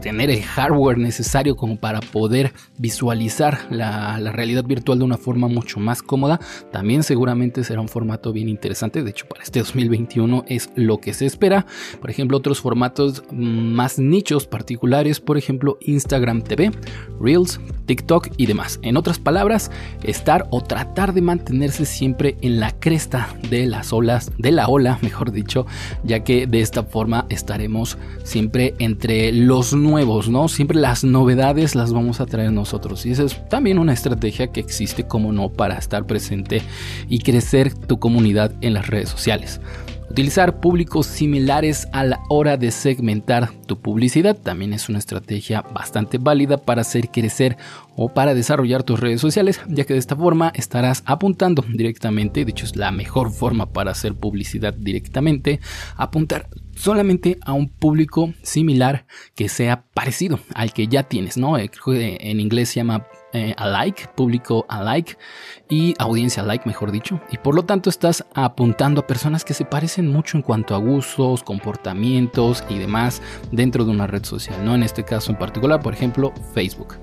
tener 0.00 0.30
el 0.30 0.42
hardware 0.42 0.98
necesario 0.98 1.56
como 1.56 1.76
para 1.76 2.00
poder 2.00 2.52
visualizar 2.78 3.66
la, 3.70 4.18
realidad 4.32 4.64
virtual 4.64 4.98
de 4.98 5.04
una 5.04 5.16
forma 5.16 5.48
mucho 5.48 5.80
más 5.80 6.02
cómoda, 6.02 6.40
también 6.72 7.02
seguramente 7.02 7.64
será 7.64 7.80
un 7.80 7.88
formato 7.88 8.32
bien 8.32 8.48
interesante. 8.48 9.02
De 9.02 9.10
hecho, 9.10 9.26
para 9.26 9.42
este 9.42 9.60
2021 9.60 10.44
es 10.48 10.70
lo 10.76 10.98
que 10.98 11.14
se 11.14 11.26
espera. 11.26 11.66
Por 12.00 12.10
ejemplo, 12.10 12.36
otros 12.36 12.60
formatos 12.60 13.22
más 13.30 13.98
nichos 13.98 14.46
particulares, 14.46 15.20
por 15.20 15.36
ejemplo, 15.38 15.78
Instagram 15.80 16.42
TV, 16.42 16.70
Reels, 17.20 17.60
TikTok 17.86 18.28
y 18.36 18.46
demás. 18.46 18.78
En 18.82 18.96
otras 18.96 19.18
palabras, 19.18 19.70
estar 20.02 20.46
o 20.50 20.62
tratar 20.62 21.12
de 21.12 21.22
mantenerse 21.22 21.84
siempre 21.84 22.36
en 22.40 22.60
la 22.60 22.72
cresta 22.72 23.34
de 23.48 23.66
las 23.66 23.92
olas, 23.92 24.30
de 24.38 24.52
la 24.52 24.68
ola, 24.68 24.98
mejor 25.02 25.32
dicho, 25.32 25.66
ya 26.04 26.24
que 26.24 26.46
de 26.46 26.60
esta 26.60 26.84
forma 26.84 27.26
estaremos 27.28 27.98
siempre 28.24 28.74
entre 28.78 29.32
los 29.32 29.59
nuevos, 29.72 30.28
¿no? 30.28 30.48
Siempre 30.48 30.78
las 30.78 31.04
novedades 31.04 31.74
las 31.74 31.92
vamos 31.92 32.20
a 32.20 32.26
traer 32.26 32.52
nosotros. 32.52 33.06
Y 33.06 33.12
esa 33.12 33.24
es 33.24 33.48
también 33.48 33.78
una 33.78 33.92
estrategia 33.92 34.48
que 34.48 34.60
existe, 34.60 35.06
como 35.06 35.32
no, 35.32 35.48
para 35.50 35.76
estar 35.76 36.06
presente 36.06 36.62
y 37.08 37.20
crecer 37.20 37.74
tu 37.74 37.98
comunidad 37.98 38.52
en 38.60 38.74
las 38.74 38.86
redes 38.86 39.08
sociales. 39.08 39.60
Utilizar 40.10 40.58
públicos 40.58 41.06
similares 41.06 41.86
a 41.92 42.02
la 42.02 42.20
hora 42.28 42.56
de 42.56 42.72
segmentar 42.72 43.52
tu 43.66 43.78
publicidad 43.80 44.36
también 44.36 44.72
es 44.72 44.88
una 44.88 44.98
estrategia 44.98 45.62
bastante 45.62 46.18
válida 46.18 46.56
para 46.56 46.80
hacer 46.80 47.10
crecer 47.10 47.56
o 47.94 48.08
para 48.08 48.34
desarrollar 48.34 48.82
tus 48.82 48.98
redes 48.98 49.20
sociales, 49.20 49.60
ya 49.68 49.84
que 49.84 49.92
de 49.92 50.00
esta 50.00 50.16
forma 50.16 50.50
estarás 50.56 51.04
apuntando 51.06 51.62
directamente, 51.62 52.44
de 52.44 52.50
hecho 52.50 52.64
es 52.64 52.74
la 52.74 52.90
mejor 52.90 53.30
forma 53.30 53.72
para 53.72 53.92
hacer 53.92 54.16
publicidad 54.16 54.74
directamente, 54.74 55.60
apuntar 55.96 56.48
solamente 56.74 57.38
a 57.42 57.52
un 57.52 57.68
público 57.68 58.34
similar 58.42 59.06
que 59.36 59.48
sea 59.48 59.84
parecido 59.94 60.40
al 60.54 60.72
que 60.72 60.88
ya 60.88 61.04
tienes, 61.04 61.36
¿no? 61.36 61.56
Eh, 61.56 61.70
en 61.86 62.40
inglés 62.40 62.70
se 62.70 62.76
llama 62.76 63.06
eh, 63.32 63.54
alike, 63.56 64.08
público 64.14 64.66
alike 64.68 65.16
y 65.68 65.94
audiencia 65.98 66.42
like, 66.42 66.66
mejor 66.66 66.90
dicho. 66.90 67.20
Y 67.30 67.38
por 67.38 67.54
lo 67.54 67.64
tanto 67.64 67.90
estás 67.90 68.24
apuntando 68.34 69.00
a 69.00 69.06
personas 69.06 69.44
que 69.44 69.54
se 69.54 69.64
parecen 69.64 70.08
mucho 70.08 70.36
en 70.36 70.42
cuanto 70.42 70.74
a 70.74 70.78
gustos, 70.78 71.42
comportamientos 71.42 72.64
y 72.68 72.78
demás 72.78 73.22
dentro 73.52 73.84
de 73.84 73.90
una 73.90 74.06
red 74.06 74.24
social, 74.24 74.64
¿no? 74.64 74.74
En 74.74 74.82
este 74.82 75.04
caso 75.04 75.30
en 75.30 75.38
particular, 75.38 75.80
por 75.80 75.94
ejemplo, 75.94 76.32
Facebook. 76.54 76.96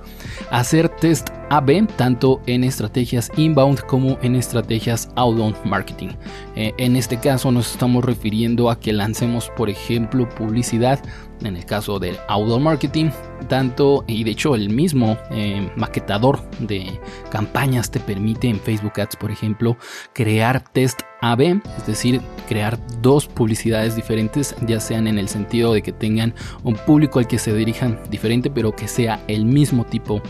Hacer 0.51 0.89
test 0.89 1.29
AB 1.49 1.87
tanto 1.95 2.41
en 2.45 2.63
estrategias 2.63 3.31
inbound 3.37 3.79
como 3.81 4.17
en 4.21 4.35
estrategias 4.35 5.09
outbound 5.15 5.55
marketing. 5.65 6.09
Eh, 6.55 6.73
en 6.77 6.95
este 6.95 7.17
caso 7.19 7.51
nos 7.51 7.71
estamos 7.71 8.03
refiriendo 8.03 8.69
a 8.69 8.79
que 8.79 8.93
lancemos, 8.93 9.49
por 9.55 9.69
ejemplo, 9.69 10.27
publicidad 10.27 10.99
en 11.41 11.55
el 11.55 11.65
caso 11.65 11.99
del 11.99 12.17
outdoor 12.27 12.61
marketing, 12.61 13.09
tanto 13.47 14.03
y 14.07 14.23
de 14.23 14.31
hecho 14.31 14.55
el 14.55 14.69
mismo 14.69 15.17
eh, 15.31 15.71
maquetador 15.75 16.49
de 16.59 16.99
campañas 17.29 17.91
te 17.91 17.99
permite 17.99 18.47
en 18.47 18.59
Facebook 18.59 18.99
Ads, 18.99 19.15
por 19.15 19.31
ejemplo, 19.31 19.77
crear 20.13 20.63
test 20.63 21.01
AB, 21.21 21.61
es 21.77 21.87
decir, 21.87 22.21
crear 22.47 22.77
dos 23.01 23.27
publicidades 23.27 23.95
diferentes, 23.95 24.55
ya 24.65 24.79
sean 24.79 25.07
en 25.07 25.17
el 25.17 25.27
sentido 25.27 25.73
de 25.73 25.81
que 25.81 25.91
tengan 25.91 26.33
un 26.63 26.75
público 26.75 27.19
al 27.19 27.27
que 27.27 27.39
se 27.39 27.53
dirijan 27.53 27.99
diferente, 28.09 28.49
pero 28.49 28.75
que 28.75 28.87
sea 28.87 29.23
el 29.27 29.45
mismo 29.45 29.85
tipo 29.85 30.21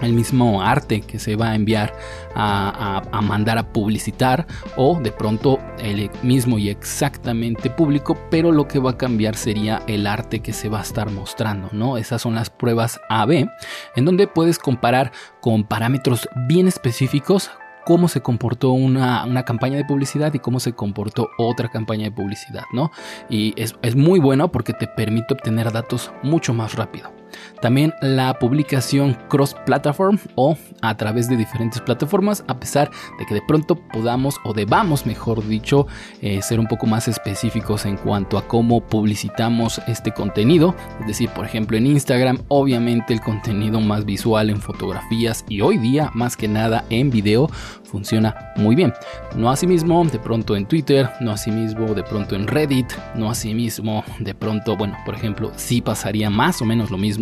el 0.00 0.12
mismo 0.12 0.62
arte 0.62 1.00
que 1.00 1.18
se 1.18 1.36
va 1.36 1.50
a 1.50 1.54
enviar 1.54 1.94
a, 2.34 3.02
mandar 3.22 3.58
a 3.58 3.72
publicitar 3.72 4.46
o 4.76 4.98
de 5.00 5.12
pronto 5.12 5.58
el 5.78 6.10
mismo 6.22 6.58
y 6.58 6.70
exactamente 6.70 7.70
público, 7.70 8.16
pero 8.30 8.52
lo 8.52 8.66
que 8.66 8.78
va 8.78 8.92
a 8.92 8.96
cambiar 8.96 9.36
sería 9.36 9.82
el 9.86 10.06
arte 10.06 10.40
que 10.40 10.52
se 10.52 10.68
va 10.68 10.78
a 10.78 10.82
estar 10.82 11.10
mostrando, 11.10 11.68
¿no? 11.72 11.96
Esas 11.96 12.22
son 12.22 12.34
las 12.34 12.50
pruebas 12.50 13.00
AB, 13.08 13.48
en 13.96 14.04
donde 14.04 14.26
puedes 14.26 14.58
comparar 14.58 15.12
con 15.40 15.64
parámetros 15.64 16.28
bien 16.48 16.68
específicos 16.68 17.50
cómo 17.84 18.08
se 18.08 18.20
comportó 18.20 18.70
una, 18.72 19.44
campaña 19.44 19.76
de 19.76 19.84
publicidad 19.84 20.32
y 20.34 20.38
cómo 20.38 20.60
se 20.60 20.74
comportó 20.74 21.30
otra 21.38 21.68
campaña 21.68 22.04
de 22.04 22.12
publicidad, 22.12 22.64
¿no? 22.72 22.90
Y 23.28 23.54
es, 23.60 23.74
es 23.82 23.96
muy 23.96 24.20
bueno 24.20 24.52
porque 24.52 24.72
te 24.72 24.86
permite 24.86 25.34
obtener 25.34 25.72
datos 25.72 26.12
mucho 26.22 26.54
más 26.54 26.74
rápido. 26.74 27.19
También 27.60 27.94
la 28.00 28.38
publicación 28.38 29.16
cross-platform 29.28 30.18
o 30.34 30.56
a 30.82 30.96
través 30.96 31.28
de 31.28 31.36
diferentes 31.36 31.80
plataformas, 31.80 32.44
a 32.48 32.58
pesar 32.58 32.90
de 33.18 33.26
que 33.26 33.34
de 33.34 33.42
pronto 33.46 33.76
podamos 33.76 34.36
o 34.44 34.52
debamos, 34.52 35.06
mejor 35.06 35.46
dicho, 35.46 35.86
eh, 36.22 36.42
ser 36.42 36.60
un 36.60 36.66
poco 36.66 36.86
más 36.86 37.08
específicos 37.08 37.86
en 37.86 37.96
cuanto 37.96 38.38
a 38.38 38.46
cómo 38.46 38.80
publicitamos 38.80 39.80
este 39.86 40.12
contenido. 40.12 40.74
Es 41.00 41.06
decir, 41.06 41.30
por 41.30 41.44
ejemplo, 41.44 41.76
en 41.76 41.86
Instagram, 41.86 42.38
obviamente 42.48 43.12
el 43.12 43.20
contenido 43.20 43.80
más 43.80 44.04
visual 44.04 44.50
en 44.50 44.60
fotografías 44.60 45.44
y 45.48 45.60
hoy 45.60 45.78
día 45.78 46.10
más 46.14 46.36
que 46.36 46.48
nada 46.48 46.84
en 46.90 47.10
video 47.10 47.48
funciona 47.84 48.52
muy 48.56 48.76
bien. 48.76 48.92
No 49.36 49.50
así 49.50 49.66
mismo 49.66 50.04
de 50.04 50.18
pronto 50.18 50.56
en 50.56 50.66
Twitter, 50.66 51.10
no 51.20 51.32
así 51.32 51.50
mismo 51.50 51.94
de 51.94 52.02
pronto 52.02 52.36
en 52.36 52.46
Reddit, 52.46 52.92
no 53.14 53.30
así 53.30 53.54
mismo 53.54 54.04
de 54.18 54.34
pronto, 54.34 54.76
bueno, 54.76 54.96
por 55.04 55.14
ejemplo, 55.14 55.52
sí 55.56 55.80
pasaría 55.80 56.30
más 56.30 56.62
o 56.62 56.64
menos 56.64 56.90
lo 56.90 56.98
mismo 56.98 57.19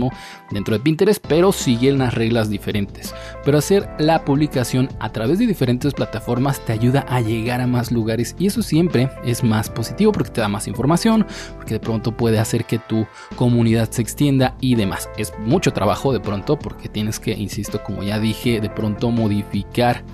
dentro 0.51 0.77
de 0.77 0.81
Pinterest, 0.81 1.25
pero 1.27 1.53
siguen 1.53 1.99
las 1.99 2.15
reglas 2.15 2.51
diferentes. 2.51 3.15
Pero 3.45 3.59
hacer 3.59 3.89
la 3.99 4.25
publicación 4.25 4.89
a 5.01 5.11
través 5.13 5.39
de 5.39 5.47
diferentes 5.47 5.95
plataformas 5.95 6.65
te 6.65 6.73
ayuda 6.73 7.05
a 7.09 7.21
llegar 7.21 7.61
a 7.61 7.67
más 7.67 7.91
lugares 7.93 8.35
y 8.39 8.47
eso 8.47 8.63
siempre 8.63 9.11
es 9.25 9.43
más 9.43 9.71
positivo 9.71 10.13
porque 10.13 10.31
te 10.31 10.41
da 10.41 10.49
más 10.49 10.69
información, 10.69 11.27
porque 11.57 11.75
de 11.75 11.81
pronto 11.81 12.17
puede 12.17 12.39
hacer 12.39 12.65
que 12.65 12.79
tu 12.79 13.07
comunidad 13.37 13.91
se 13.91 14.03
extienda 14.03 14.57
y 14.61 14.75
demás. 14.75 15.09
Es 15.17 15.33
mucho 15.39 15.73
trabajo 15.73 16.13
de 16.13 16.21
pronto 16.21 16.59
porque 16.59 16.89
tienes 16.89 17.19
que, 17.19 17.33
insisto, 17.33 17.83
como 17.83 18.03
ya 18.03 18.19
dije, 18.19 18.61
de 18.61 18.71
pronto 18.71 19.11
modificar 19.11 20.05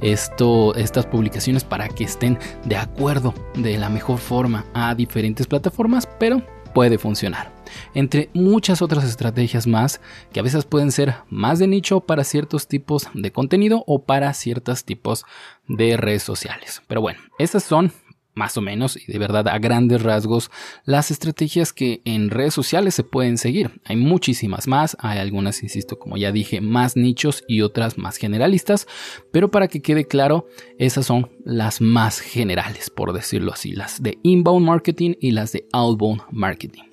esto, 0.00 0.74
estas 0.74 1.06
publicaciones 1.06 1.64
para 1.64 1.88
que 1.88 2.04
estén 2.04 2.38
de 2.64 2.76
acuerdo 2.76 3.34
de 3.54 3.78
la 3.78 3.88
mejor 3.88 4.18
forma 4.18 4.64
a 4.74 4.94
diferentes 4.94 5.46
plataformas, 5.46 6.08
pero 6.18 6.42
puede 6.72 6.98
funcionar. 6.98 7.52
Entre 7.94 8.30
muchas 8.34 8.82
otras 8.82 9.04
estrategias 9.04 9.66
más 9.66 10.00
que 10.32 10.40
a 10.40 10.42
veces 10.42 10.64
pueden 10.64 10.92
ser 10.92 11.14
más 11.28 11.58
de 11.58 11.66
nicho 11.66 12.00
para 12.00 12.24
ciertos 12.24 12.68
tipos 12.68 13.08
de 13.14 13.32
contenido 13.32 13.84
o 13.86 14.04
para 14.04 14.32
ciertos 14.34 14.84
tipos 14.84 15.24
de 15.68 15.96
redes 15.96 16.22
sociales. 16.22 16.82
Pero 16.86 17.00
bueno, 17.00 17.20
estas 17.38 17.64
son 17.64 17.92
más 18.34 18.56
o 18.56 18.60
menos 18.60 18.96
y 18.96 19.10
de 19.10 19.18
verdad 19.18 19.48
a 19.48 19.58
grandes 19.58 20.02
rasgos 20.02 20.50
las 20.84 21.10
estrategias 21.10 21.72
que 21.72 22.00
en 22.04 22.30
redes 22.30 22.54
sociales 22.54 22.94
se 22.94 23.04
pueden 23.04 23.38
seguir. 23.38 23.80
Hay 23.84 23.96
muchísimas 23.96 24.66
más, 24.68 24.96
hay 25.00 25.18
algunas, 25.18 25.62
insisto, 25.62 25.98
como 25.98 26.16
ya 26.16 26.32
dije, 26.32 26.60
más 26.60 26.96
nichos 26.96 27.44
y 27.46 27.62
otras 27.62 27.98
más 27.98 28.16
generalistas, 28.16 28.86
pero 29.32 29.50
para 29.50 29.68
que 29.68 29.82
quede 29.82 30.06
claro, 30.06 30.46
esas 30.78 31.06
son 31.06 31.30
las 31.44 31.80
más 31.80 32.20
generales, 32.20 32.90
por 32.90 33.12
decirlo 33.12 33.52
así, 33.52 33.72
las 33.72 34.02
de 34.02 34.18
inbound 34.22 34.66
marketing 34.66 35.14
y 35.20 35.32
las 35.32 35.52
de 35.52 35.66
outbound 35.72 36.22
marketing. 36.30 36.91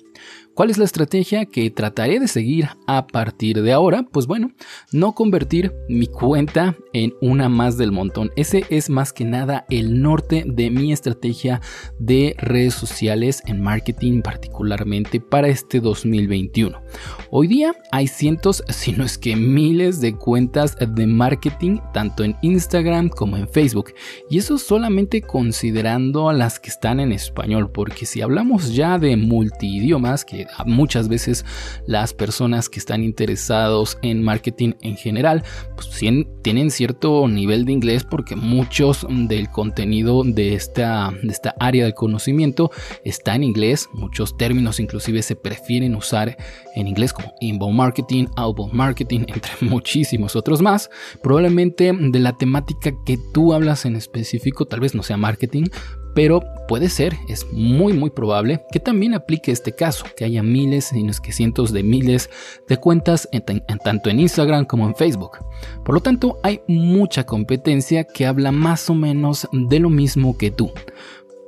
¿Cuál 0.54 0.68
es 0.68 0.78
la 0.78 0.84
estrategia 0.84 1.46
que 1.46 1.70
trataré 1.70 2.18
de 2.18 2.26
seguir 2.26 2.68
a 2.86 3.06
partir 3.06 3.62
de 3.62 3.72
ahora? 3.72 4.02
Pues 4.10 4.26
bueno, 4.26 4.50
no 4.92 5.14
convertir 5.14 5.72
mi 5.88 6.06
cuenta 6.06 6.76
en 6.92 7.14
una 7.22 7.48
más 7.48 7.78
del 7.78 7.92
montón. 7.92 8.30
Ese 8.36 8.64
es 8.68 8.90
más 8.90 9.12
que 9.12 9.24
nada 9.24 9.64
el 9.70 10.02
norte 10.02 10.44
de 10.46 10.70
mi 10.70 10.92
estrategia 10.92 11.60
de 11.98 12.34
redes 12.36 12.74
sociales 12.74 13.42
en 13.46 13.62
marketing 13.62 14.22
particularmente 14.22 15.20
para 15.20 15.48
este 15.48 15.80
2021. 15.80 16.82
Hoy 17.30 17.46
día 17.46 17.72
hay 17.92 18.08
cientos, 18.08 18.64
si 18.68 18.92
no 18.92 19.04
es 19.04 19.18
que 19.18 19.36
miles 19.36 20.00
de 20.00 20.16
cuentas 20.16 20.76
de 20.76 21.06
marketing 21.06 21.78
tanto 21.94 22.24
en 22.24 22.36
Instagram 22.42 23.08
como 23.08 23.36
en 23.36 23.48
Facebook. 23.48 23.94
Y 24.28 24.38
eso 24.38 24.58
solamente 24.58 25.22
considerando 25.22 26.32
las 26.32 26.58
que 26.58 26.70
están 26.70 26.98
en 26.98 27.12
español, 27.12 27.70
porque 27.70 28.04
si 28.04 28.20
hablamos 28.20 28.74
ya 28.74 28.98
de 28.98 29.16
multidiomas, 29.16 30.24
que 30.24 30.49
muchas 30.66 31.08
veces 31.08 31.44
las 31.86 32.14
personas 32.14 32.68
que 32.68 32.78
están 32.78 33.02
interesados 33.02 33.98
en 34.02 34.22
marketing 34.22 34.72
en 34.82 34.96
general 34.96 35.42
pues 35.74 35.90
tienen 36.42 36.70
cierto 36.70 37.26
nivel 37.28 37.64
de 37.64 37.72
inglés 37.72 38.04
porque 38.04 38.36
muchos 38.36 39.06
del 39.08 39.50
contenido 39.50 40.22
de 40.24 40.54
esta, 40.54 41.12
de 41.22 41.32
esta 41.32 41.54
área 41.58 41.84
del 41.84 41.94
conocimiento 41.94 42.70
está 43.04 43.34
en 43.34 43.44
inglés, 43.44 43.88
muchos 43.92 44.36
términos 44.36 44.80
inclusive 44.80 45.22
se 45.22 45.36
prefieren 45.36 45.94
usar 45.94 46.36
en 46.74 46.88
inglés 46.88 47.12
como 47.12 47.34
inbound 47.40 47.76
marketing, 47.76 48.26
outbound 48.36 48.72
marketing, 48.72 49.20
entre 49.28 49.52
muchísimos 49.68 50.36
otros 50.36 50.62
más. 50.62 50.90
Probablemente 51.22 51.92
de 51.92 52.18
la 52.18 52.36
temática 52.36 52.92
que 53.04 53.18
tú 53.32 53.52
hablas 53.52 53.84
en 53.84 53.96
específico 53.96 54.66
tal 54.66 54.80
vez 54.80 54.94
no 54.94 55.02
sea 55.02 55.16
marketing, 55.16 55.64
pero 56.14 56.42
puede 56.68 56.88
ser, 56.88 57.16
es 57.28 57.46
muy 57.52 57.92
muy 57.92 58.10
probable 58.10 58.64
que 58.70 58.80
también 58.80 59.14
aplique 59.14 59.52
este 59.52 59.72
caso, 59.72 60.04
que 60.16 60.24
haya 60.24 60.42
miles, 60.42 60.86
si 60.86 61.02
no 61.02 61.10
es 61.10 61.20
que 61.20 61.32
cientos 61.32 61.72
de 61.72 61.82
miles 61.82 62.30
de 62.68 62.76
cuentas 62.76 63.28
tanto 63.84 64.10
en 64.10 64.20
Instagram 64.20 64.64
como 64.64 64.86
en 64.86 64.94
Facebook. 64.94 65.38
Por 65.84 65.94
lo 65.94 66.00
tanto, 66.00 66.38
hay 66.42 66.60
mucha 66.68 67.24
competencia 67.24 68.04
que 68.04 68.26
habla 68.26 68.52
más 68.52 68.88
o 68.90 68.94
menos 68.94 69.48
de 69.52 69.80
lo 69.80 69.90
mismo 69.90 70.36
que 70.36 70.50
tú. 70.50 70.70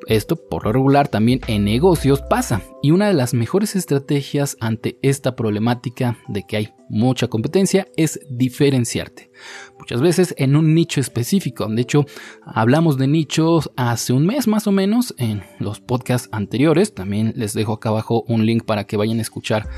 Esto 0.07 0.37
por 0.37 0.65
lo 0.65 0.73
regular 0.73 1.09
también 1.09 1.41
en 1.47 1.65
negocios 1.65 2.23
pasa 2.23 2.63
y 2.83 2.91
una 2.91 3.07
de 3.07 3.15
las 3.15 3.35
mejores 3.35 3.77
estrategias 3.77 4.57
ante 4.61 4.99
esta 5.03 5.37
problemática 5.37 6.19
de 6.29 6.45
que 6.45 6.57
hay 6.57 6.69
mucha 6.89 7.29
competencia 7.29 7.87
es 7.97 8.21
diferenciarte. 8.29 9.31
Muchas 9.79 10.01
veces 10.01 10.35
en 10.39 10.57
un 10.57 10.75
nicho 10.75 11.01
específico. 11.01 11.67
De 11.67 11.83
hecho, 11.83 12.05
hablamos 12.45 12.99
de 12.99 13.07
nichos 13.07 13.71
hace 13.77 14.13
un 14.13 14.27
mes 14.27 14.47
más 14.47 14.67
o 14.67 14.73
menos 14.73 15.15
en 15.19 15.43
los 15.59 15.81
podcasts 15.81 16.29
anteriores. 16.33 16.95
También 16.95 17.33
les 17.37 17.55
dejo 17.55 17.75
acá 17.75 17.89
abajo 17.89 18.25
un 18.29 18.45
link 18.45 18.65
para 18.65 18.85
que 18.85 18.97
vayan 18.97 19.19
a 19.19 19.23
escuchar 19.23 19.69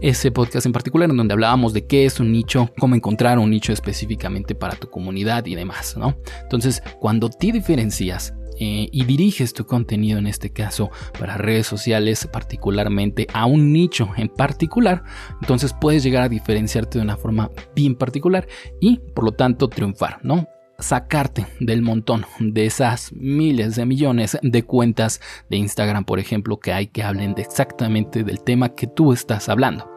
ese 0.00 0.30
podcast 0.30 0.66
en 0.66 0.72
particular 0.72 1.08
en 1.08 1.16
donde 1.16 1.32
hablábamos 1.32 1.72
de 1.72 1.86
qué 1.86 2.04
es 2.04 2.20
un 2.20 2.32
nicho, 2.32 2.70
cómo 2.78 2.94
encontrar 2.94 3.38
un 3.38 3.50
nicho 3.50 3.72
específicamente 3.72 4.54
para 4.54 4.76
tu 4.76 4.90
comunidad 4.90 5.46
y 5.46 5.54
demás, 5.54 5.96
¿no? 5.96 6.16
Entonces, 6.42 6.82
cuando 7.00 7.30
te 7.30 7.52
diferencias 7.52 8.34
eh, 8.58 8.88
y 8.90 9.04
diriges 9.04 9.52
tu 9.52 9.66
contenido 9.66 10.18
en 10.18 10.26
este 10.26 10.50
caso 10.50 10.90
para 11.18 11.36
redes 11.36 11.66
sociales 11.66 12.28
particularmente 12.32 13.26
a 13.32 13.46
un 13.46 13.72
nicho 13.72 14.10
en 14.16 14.28
particular, 14.28 15.04
entonces 15.40 15.74
puedes 15.80 16.02
llegar 16.02 16.22
a 16.22 16.28
diferenciarte 16.28 16.98
de 16.98 17.04
una 17.04 17.16
forma 17.16 17.50
bien 17.74 17.94
particular 17.94 18.46
y 18.80 19.00
por 19.14 19.24
lo 19.24 19.32
tanto 19.32 19.68
triunfar, 19.68 20.20
¿no? 20.22 20.48
sacarte 20.78 21.46
del 21.60 21.82
montón 21.82 22.24
de 22.40 22.66
esas 22.66 23.12
miles 23.12 23.76
de 23.76 23.86
millones 23.86 24.38
de 24.42 24.62
cuentas 24.64 25.20
de 25.48 25.56
Instagram, 25.56 26.04
por 26.04 26.18
ejemplo, 26.18 26.58
que 26.58 26.72
hay 26.72 26.88
que 26.88 27.02
hablen 27.02 27.34
de 27.34 27.42
exactamente 27.42 28.24
del 28.24 28.42
tema 28.42 28.74
que 28.74 28.86
tú 28.86 29.12
estás 29.12 29.48
hablando. 29.48 29.90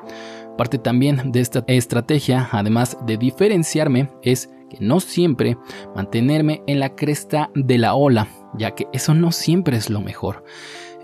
Parte 0.58 0.78
también 0.78 1.32
de 1.32 1.40
esta 1.40 1.64
estrategia, 1.68 2.50
además 2.52 2.98
de 3.06 3.18
diferenciarme, 3.18 4.10
es 4.24 4.50
que 4.70 4.78
no 4.80 5.00
siempre 5.00 5.58
mantenerme 5.96 6.62
en 6.68 6.80
la 6.80 6.96
cresta 6.96 7.52
de 7.54 7.78
la 7.78 7.94
ola, 7.94 8.28
ya 8.54 8.72
que 8.72 8.88
eso 8.94 9.14
no 9.14 9.32
siempre 9.32 9.78
es 9.78 9.90
lo 9.90 10.02
mejor. 10.02 10.44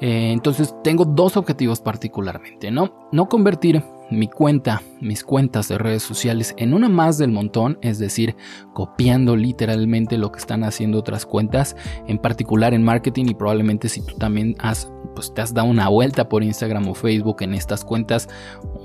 Eh, 0.01 0.31
entonces 0.31 0.75
tengo 0.83 1.05
dos 1.05 1.37
objetivos 1.37 1.79
particularmente, 1.79 2.71
¿no? 2.71 3.07
No 3.11 3.29
convertir 3.29 3.83
mi 4.09 4.27
cuenta, 4.27 4.81
mis 5.01 5.23
cuentas 5.23 5.67
de 5.67 5.77
redes 5.77 6.03
sociales 6.03 6.53
en 6.57 6.73
una 6.73 6.89
más 6.89 7.17
del 7.17 7.31
montón, 7.31 7.77
es 7.81 7.99
decir, 7.99 8.35
copiando 8.73 9.35
literalmente 9.35 10.17
lo 10.17 10.31
que 10.31 10.39
están 10.39 10.63
haciendo 10.63 10.99
otras 10.99 11.25
cuentas, 11.25 11.75
en 12.07 12.17
particular 12.17 12.73
en 12.73 12.83
marketing 12.83 13.25
y 13.27 13.33
probablemente 13.35 13.89
si 13.89 14.05
tú 14.05 14.15
también 14.15 14.55
has 14.59 14.91
pues 15.13 15.33
te 15.33 15.41
has 15.41 15.53
dado 15.53 15.67
una 15.67 15.89
vuelta 15.89 16.27
por 16.27 16.43
Instagram 16.43 16.87
o 16.87 16.93
Facebook 16.93 17.37
en 17.41 17.53
estas 17.53 17.85
cuentas, 17.85 18.29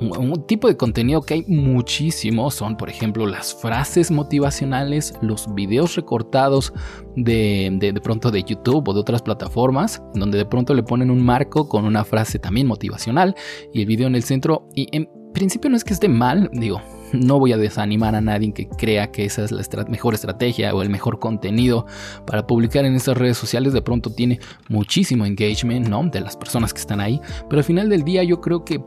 un, 0.01 0.47
tipo 0.47 0.69
de 0.69 0.77
contenido 0.77 1.23
que 1.23 1.35
hay 1.35 1.45
muchísimo 1.47 2.51
son, 2.51 2.77
por 2.77 2.89
ejemplo, 2.89 3.27
las 3.27 3.55
frases 3.55 4.11
motivacionales, 4.11 5.15
los 5.21 5.53
videos 5.55 5.97
recortados 5.97 6.73
de, 7.17 7.71
de, 7.81 8.01
pronto 8.01 8.31
de 8.31 8.43
YouTube 8.43 8.89
o 8.89 8.95
de 8.95 9.01
otras 9.01 9.23
plataformas, 9.23 10.03
donde 10.15 10.39
de 10.39 10.47
pronto 10.47 10.75
le 10.75 10.83
ponen 10.83 11.11
un 11.11 11.25
marco 11.25 11.69
con 11.69 11.85
una 11.85 12.05
frase 12.05 12.39
también 12.39 12.67
motivacional 12.67 13.35
y 13.73 13.81
el 13.81 13.87
video 13.87 14.07
en 14.07 14.15
el 14.15 14.23
centro. 14.23 14.69
Y 14.75 14.87
en 14.97 15.09
principio 15.33 15.71
no 15.71 15.77
es 15.77 15.85
que 15.85 15.95
esté 15.95 16.09
mal, 16.09 16.51
digo, 16.53 16.81
no 17.13 17.39
voy 17.39 17.53
a 17.53 17.57
desanimar 17.57 18.15
a 18.15 18.21
nadie 18.21 18.53
que 18.53 18.69
crea 18.69 19.11
que 19.11 19.25
esa 19.25 19.45
es 19.45 19.53
la 19.53 19.85
mejor 19.85 20.15
estrategia 20.15 20.75
o 20.75 20.83
el 20.83 20.91
mejor 20.91 21.19
contenido 21.19 21.87
para 22.27 22.47
publicar 22.47 22.85
en 22.85 22.95
estas 22.95 23.17
redes 23.17 23.39
sociales. 23.39 23.73
De 23.73 23.83
pronto 23.83 24.11
tiene 24.11 24.41
muchísimo 24.69 25.25
engagement, 25.25 25.89
¿no? 25.89 26.05
De 26.05 26.21
las 26.21 26.37
personas 26.37 26.73
que 26.73 26.81
están 26.81 27.01
ahí. 27.01 27.21
Pero 27.49 27.61
al 27.61 27.65
final 27.65 27.89
del 27.89 28.05
día 28.05 28.23
yo 28.25 28.41
creo 28.41 28.65
que 28.65 28.81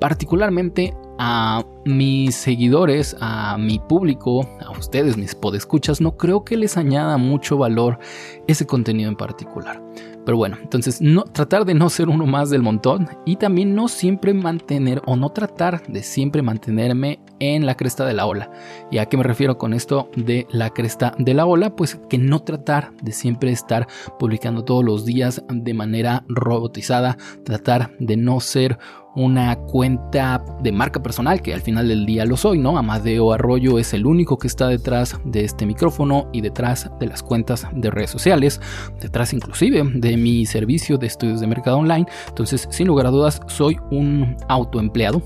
particularmente 0.00 0.94
a 1.18 1.64
mis 1.84 2.36
seguidores, 2.36 3.16
a 3.20 3.58
mi 3.58 3.78
público, 3.80 4.48
a 4.64 4.70
ustedes, 4.70 5.16
mis 5.16 5.34
podescuchas, 5.34 6.00
no 6.00 6.16
creo 6.16 6.44
que 6.44 6.56
les 6.56 6.76
añada 6.76 7.16
mucho 7.16 7.56
valor 7.56 7.98
ese 8.46 8.66
contenido 8.66 9.08
en 9.08 9.16
particular. 9.16 9.82
Pero 10.28 10.36
bueno, 10.36 10.58
entonces 10.60 11.00
no, 11.00 11.24
tratar 11.24 11.64
de 11.64 11.72
no 11.72 11.88
ser 11.88 12.10
uno 12.10 12.26
más 12.26 12.50
del 12.50 12.60
montón 12.62 13.08
y 13.24 13.36
también 13.36 13.74
no 13.74 13.88
siempre 13.88 14.34
mantener 14.34 15.00
o 15.06 15.16
no 15.16 15.30
tratar 15.30 15.86
de 15.86 16.02
siempre 16.02 16.42
mantenerme 16.42 17.20
en 17.40 17.64
la 17.64 17.78
cresta 17.78 18.04
de 18.04 18.12
la 18.12 18.26
ola. 18.26 18.50
¿Y 18.90 18.98
a 18.98 19.06
qué 19.06 19.16
me 19.16 19.22
refiero 19.22 19.56
con 19.56 19.72
esto 19.72 20.10
de 20.16 20.46
la 20.50 20.68
cresta 20.68 21.14
de 21.18 21.32
la 21.32 21.46
ola? 21.46 21.74
Pues 21.74 21.98
que 22.10 22.18
no 22.18 22.40
tratar 22.40 22.92
de 23.00 23.12
siempre 23.12 23.52
estar 23.52 23.86
publicando 24.18 24.64
todos 24.64 24.84
los 24.84 25.06
días 25.06 25.42
de 25.48 25.72
manera 25.72 26.24
robotizada, 26.28 27.16
tratar 27.46 27.96
de 27.98 28.18
no 28.18 28.38
ser 28.40 28.78
una 29.18 29.56
cuenta 29.56 30.44
de 30.62 30.70
marca 30.70 31.02
personal, 31.02 31.42
que 31.42 31.52
al 31.52 31.60
final 31.60 31.88
del 31.88 32.06
día 32.06 32.24
lo 32.24 32.36
soy, 32.36 32.58
¿no? 32.58 32.78
Amadeo 32.78 33.32
Arroyo 33.32 33.78
es 33.80 33.92
el 33.92 34.06
único 34.06 34.38
que 34.38 34.46
está 34.46 34.68
detrás 34.68 35.18
de 35.24 35.44
este 35.44 35.66
micrófono 35.66 36.28
y 36.32 36.40
detrás 36.40 36.88
de 37.00 37.06
las 37.08 37.24
cuentas 37.24 37.66
de 37.72 37.90
redes 37.90 38.10
sociales, 38.10 38.60
detrás 39.00 39.32
inclusive 39.32 39.82
de 39.92 40.16
mi 40.16 40.46
servicio 40.46 40.98
de 40.98 41.08
estudios 41.08 41.40
de 41.40 41.48
mercado 41.48 41.78
online. 41.78 42.06
Entonces, 42.28 42.68
sin 42.70 42.86
lugar 42.86 43.06
a 43.06 43.10
dudas, 43.10 43.40
soy 43.48 43.76
un 43.90 44.36
autoempleado, 44.48 45.20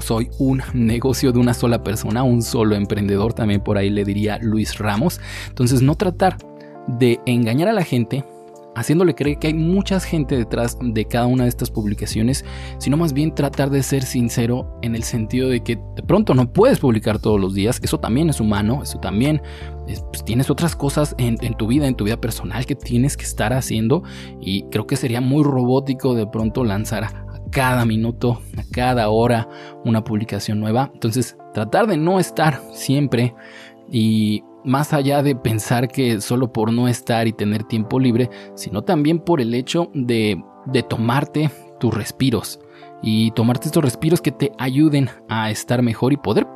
soy 0.00 0.28
un 0.38 0.60
negocio 0.74 1.30
de 1.30 1.38
una 1.38 1.54
sola 1.54 1.84
persona, 1.84 2.24
un 2.24 2.42
solo 2.42 2.74
emprendedor, 2.74 3.32
también 3.32 3.60
por 3.60 3.78
ahí 3.78 3.90
le 3.90 4.04
diría 4.04 4.38
Luis 4.42 4.76
Ramos. 4.78 5.20
Entonces, 5.48 5.82
no 5.82 5.94
tratar 5.94 6.36
de 6.88 7.20
engañar 7.26 7.68
a 7.68 7.72
la 7.72 7.84
gente 7.84 8.24
haciéndole 8.74 9.14
creer 9.14 9.38
que 9.38 9.48
hay 9.48 9.54
mucha 9.54 10.00
gente 10.00 10.36
detrás 10.36 10.78
de 10.80 11.04
cada 11.04 11.26
una 11.26 11.44
de 11.44 11.48
estas 11.48 11.70
publicaciones, 11.70 12.44
sino 12.78 12.96
más 12.96 13.12
bien 13.12 13.34
tratar 13.34 13.70
de 13.70 13.82
ser 13.82 14.02
sincero 14.02 14.78
en 14.82 14.94
el 14.94 15.02
sentido 15.02 15.48
de 15.48 15.62
que 15.62 15.76
de 15.96 16.02
pronto 16.02 16.34
no 16.34 16.52
puedes 16.52 16.78
publicar 16.78 17.18
todos 17.18 17.40
los 17.40 17.54
días, 17.54 17.80
eso 17.82 17.98
también 17.98 18.30
es 18.30 18.40
humano, 18.40 18.82
eso 18.82 18.98
también 18.98 19.42
pues, 19.84 20.24
tienes 20.24 20.50
otras 20.50 20.76
cosas 20.76 21.14
en, 21.18 21.36
en, 21.40 21.56
tu 21.56 21.66
vida, 21.66 21.86
en 21.86 21.94
tu 21.94 22.04
vida 22.04 22.20
personal 22.20 22.66
que 22.66 22.74
tienes 22.74 23.16
que 23.16 23.24
estar 23.24 23.52
haciendo 23.52 24.02
y 24.40 24.62
creo 24.70 24.86
que 24.86 24.96
sería 24.96 25.20
muy 25.20 25.42
robótico 25.42 26.14
de 26.14 26.26
pronto 26.26 26.64
lanzar 26.64 27.04
a 27.04 27.26
cada 27.50 27.84
minuto, 27.84 28.40
a 28.56 28.62
cada 28.70 29.08
hora 29.08 29.48
una 29.84 30.04
publicación 30.04 30.60
nueva, 30.60 30.90
entonces 30.94 31.36
tratar 31.52 31.86
de 31.86 31.96
no 31.96 32.20
estar 32.20 32.62
siempre 32.72 33.34
y 33.90 34.44
más 34.64 34.92
allá 34.92 35.22
de 35.22 35.36
pensar 35.36 35.88
que 35.88 36.20
solo 36.20 36.52
por 36.52 36.72
no 36.72 36.88
estar 36.88 37.26
y 37.26 37.32
tener 37.32 37.64
tiempo 37.64 37.98
libre, 37.98 38.30
sino 38.54 38.82
también 38.82 39.18
por 39.18 39.40
el 39.40 39.54
hecho 39.54 39.90
de, 39.94 40.42
de 40.66 40.82
tomarte 40.82 41.50
tus 41.78 41.94
respiros 41.94 42.60
y 43.02 43.30
tomarte 43.32 43.66
estos 43.66 43.84
respiros 43.84 44.20
que 44.20 44.32
te 44.32 44.52
ayuden 44.58 45.08
a 45.28 45.50
estar 45.50 45.82
mejor 45.82 46.12
y 46.12 46.16
poder, 46.16 46.46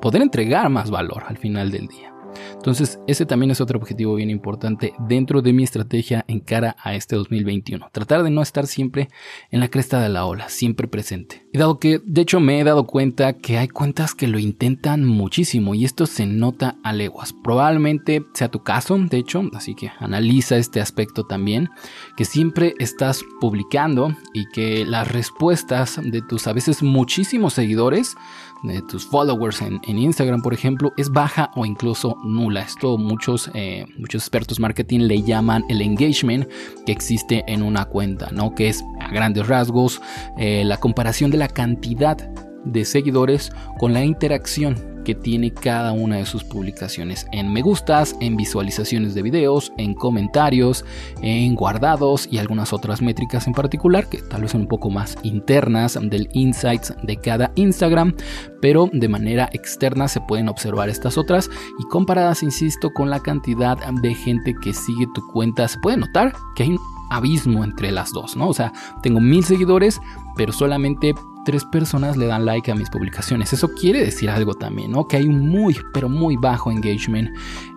poder 0.00 0.22
entregar 0.22 0.68
más 0.70 0.90
valor 0.90 1.24
al 1.26 1.36
final 1.36 1.70
del 1.70 1.86
día. 1.86 2.09
Entonces, 2.52 2.98
ese 3.06 3.26
también 3.26 3.50
es 3.50 3.60
otro 3.60 3.78
objetivo 3.78 4.14
bien 4.14 4.30
importante 4.30 4.92
dentro 5.08 5.42
de 5.42 5.52
mi 5.52 5.62
estrategia 5.62 6.24
en 6.28 6.40
cara 6.40 6.76
a 6.82 6.94
este 6.94 7.16
2021. 7.16 7.88
Tratar 7.92 8.22
de 8.22 8.30
no 8.30 8.42
estar 8.42 8.66
siempre 8.66 9.08
en 9.50 9.60
la 9.60 9.68
cresta 9.68 10.00
de 10.00 10.08
la 10.08 10.24
ola, 10.24 10.48
siempre 10.48 10.88
presente. 10.88 11.46
Y 11.52 11.58
dado 11.58 11.78
que, 11.78 12.00
de 12.04 12.20
hecho, 12.20 12.40
me 12.40 12.60
he 12.60 12.64
dado 12.64 12.86
cuenta 12.86 13.34
que 13.34 13.58
hay 13.58 13.68
cuentas 13.68 14.14
que 14.14 14.28
lo 14.28 14.38
intentan 14.38 15.04
muchísimo 15.04 15.74
y 15.74 15.84
esto 15.84 16.06
se 16.06 16.26
nota 16.26 16.76
a 16.82 16.92
leguas. 16.92 17.32
Probablemente 17.32 18.24
sea 18.34 18.50
tu 18.50 18.62
caso, 18.62 18.98
de 18.98 19.18
hecho, 19.18 19.42
así 19.54 19.74
que 19.74 19.90
analiza 19.98 20.56
este 20.56 20.80
aspecto 20.80 21.24
también, 21.24 21.68
que 22.16 22.24
siempre 22.24 22.74
estás 22.78 23.22
publicando 23.40 24.14
y 24.32 24.46
que 24.50 24.84
las 24.84 25.10
respuestas 25.10 26.00
de 26.02 26.22
tus 26.22 26.46
a 26.46 26.52
veces 26.52 26.82
muchísimos 26.82 27.54
seguidores 27.54 28.16
de 28.62 28.82
tus 28.82 29.06
followers 29.06 29.62
en, 29.62 29.80
Instagram, 29.84 30.42
por 30.42 30.54
ejemplo, 30.54 30.92
es 30.96 31.10
baja 31.10 31.50
o 31.54 31.64
incluso 31.64 32.16
nula. 32.24 32.62
Esto 32.62 32.98
muchos, 32.98 33.50
eh, 33.54 33.86
muchos 33.98 34.22
expertos 34.22 34.60
marketing 34.60 35.00
le 35.00 35.22
llaman 35.22 35.64
el 35.68 35.80
engagement 35.82 36.48
que 36.86 36.92
existe 36.92 37.44
en 37.46 37.62
una 37.62 37.86
cuenta, 37.86 38.30
¿no? 38.32 38.54
Que 38.54 38.68
es 38.68 38.84
a 39.00 39.10
grandes 39.10 39.46
rasgos 39.46 40.00
eh, 40.38 40.64
la 40.64 40.76
comparación 40.78 41.30
de 41.30 41.38
la 41.38 41.48
cantidad 41.48 42.49
de 42.64 42.84
seguidores 42.84 43.52
con 43.78 43.92
la 43.92 44.04
interacción 44.04 44.90
que 45.04 45.14
tiene 45.14 45.52
cada 45.52 45.92
una 45.92 46.16
de 46.16 46.26
sus 46.26 46.44
publicaciones 46.44 47.26
en 47.32 47.52
me 47.52 47.62
gustas, 47.62 48.14
en 48.20 48.36
visualizaciones 48.36 49.14
de 49.14 49.22
videos, 49.22 49.72
en 49.78 49.94
comentarios, 49.94 50.84
en 51.22 51.54
guardados 51.54 52.28
y 52.30 52.38
algunas 52.38 52.72
otras 52.72 53.00
métricas 53.02 53.46
en 53.46 53.54
particular 53.54 54.08
que 54.08 54.18
tal 54.18 54.42
vez 54.42 54.52
son 54.52 54.62
un 54.62 54.68
poco 54.68 54.90
más 54.90 55.16
internas 55.22 55.98
del 56.00 56.28
insights 56.32 56.94
de 57.02 57.16
cada 57.16 57.52
Instagram, 57.54 58.14
pero 58.60 58.90
de 58.92 59.08
manera 59.08 59.48
externa 59.52 60.08
se 60.08 60.20
pueden 60.20 60.48
observar 60.48 60.88
estas 60.88 61.16
otras 61.16 61.50
y 61.78 61.84
comparadas, 61.88 62.42
insisto, 62.42 62.90
con 62.90 63.10
la 63.10 63.20
cantidad 63.20 63.78
de 64.02 64.14
gente 64.14 64.54
que 64.62 64.74
sigue 64.74 65.06
tu 65.14 65.26
cuenta, 65.32 65.66
se 65.68 65.78
puede 65.78 65.96
notar 65.96 66.34
que 66.54 66.64
hay 66.64 66.68
un 66.70 66.78
abismo 67.10 67.64
entre 67.64 67.90
las 67.90 68.12
dos, 68.12 68.36
¿no? 68.36 68.48
O 68.48 68.54
sea, 68.54 68.72
tengo 69.02 69.20
mil 69.20 69.44
seguidores, 69.44 70.00
pero 70.36 70.52
solamente 70.52 71.14
tres 71.50 71.64
personas 71.64 72.16
le 72.16 72.26
dan 72.26 72.44
like 72.44 72.70
a 72.70 72.76
mis 72.76 72.88
publicaciones. 72.88 73.52
Eso 73.52 73.68
quiere 73.74 74.04
decir 74.04 74.30
algo 74.30 74.54
también, 74.54 74.92
¿no? 74.92 75.08
Que 75.08 75.16
hay 75.16 75.26
un 75.26 75.48
muy, 75.48 75.76
pero 75.92 76.08
muy 76.08 76.36
bajo 76.36 76.70
engagement 76.70 77.28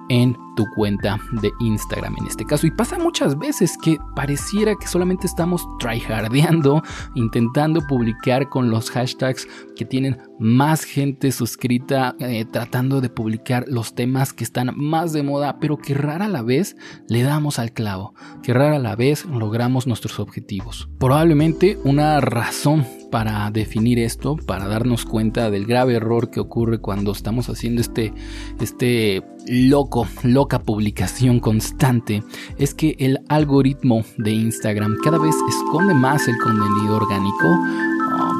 en 0.10 0.38
tu 0.56 0.66
cuenta 0.76 1.20
de 1.42 1.52
Instagram 1.60 2.16
en 2.20 2.28
este 2.28 2.46
caso. 2.46 2.68
Y 2.68 2.72
pasa 2.72 2.98
muchas 2.98 3.38
veces 3.38 3.78
que 3.82 3.98
pareciera 4.16 4.76
que 4.76 4.88
solamente 4.88 5.28
estamos 5.28 5.68
tryhardeando, 5.80 6.84
intentando 7.16 7.82
publicar 7.88 8.50
con 8.50 8.70
los 8.70 8.90
hashtags 8.92 9.48
que 9.76 9.86
tienen 9.86 10.20
más 10.40 10.84
gente 10.84 11.32
suscrita, 11.32 12.16
eh, 12.20 12.46
tratando 12.46 13.02
de 13.02 13.10
publicar 13.10 13.66
los 13.68 13.96
temas 13.96 14.34
que 14.34 14.44
están 14.44 14.72
más 14.76 15.14
de 15.14 15.24
moda, 15.24 15.60
pero 15.60 15.78
que 15.78 15.94
rara 15.94 16.28
la 16.28 16.42
vez 16.42 16.76
le 17.08 17.24
damos 17.24 17.60
al 17.60 17.74
clavo, 17.74 18.14
que 18.42 18.54
rara 18.54 18.80
la 18.80 18.96
vez 18.96 19.26
logramos 19.26 19.88
nuestros 19.88 20.20
objetivos. 20.20 20.90
Probablemente 21.00 21.78
una 21.84 22.20
razón 22.22 22.86
para 23.12 23.52
definir 23.52 24.00
esto, 24.00 24.38
para 24.38 24.68
darnos 24.68 25.06
cuenta 25.06 25.52
del 25.52 25.68
grave 25.68 25.96
error 25.96 26.32
que 26.32 26.40
ocurre 26.40 26.80
cuando 26.80 27.12
estamos 27.12 27.48
haciendo 27.48 27.80
este, 27.80 28.12
este 28.60 29.24
loco, 29.46 30.08
publicación 30.48 31.40
constante, 31.40 32.24
es 32.58 32.74
que 32.74 32.96
el 33.00 33.20
algoritmo 33.30 34.04
de 34.18 34.32
Instagram 34.32 34.98
cada 35.04 35.18
vez 35.18 35.36
esconde 35.50 35.94
más 35.94 36.28
el 36.28 36.38
contenido 36.38 36.96
orgánico 36.96 37.48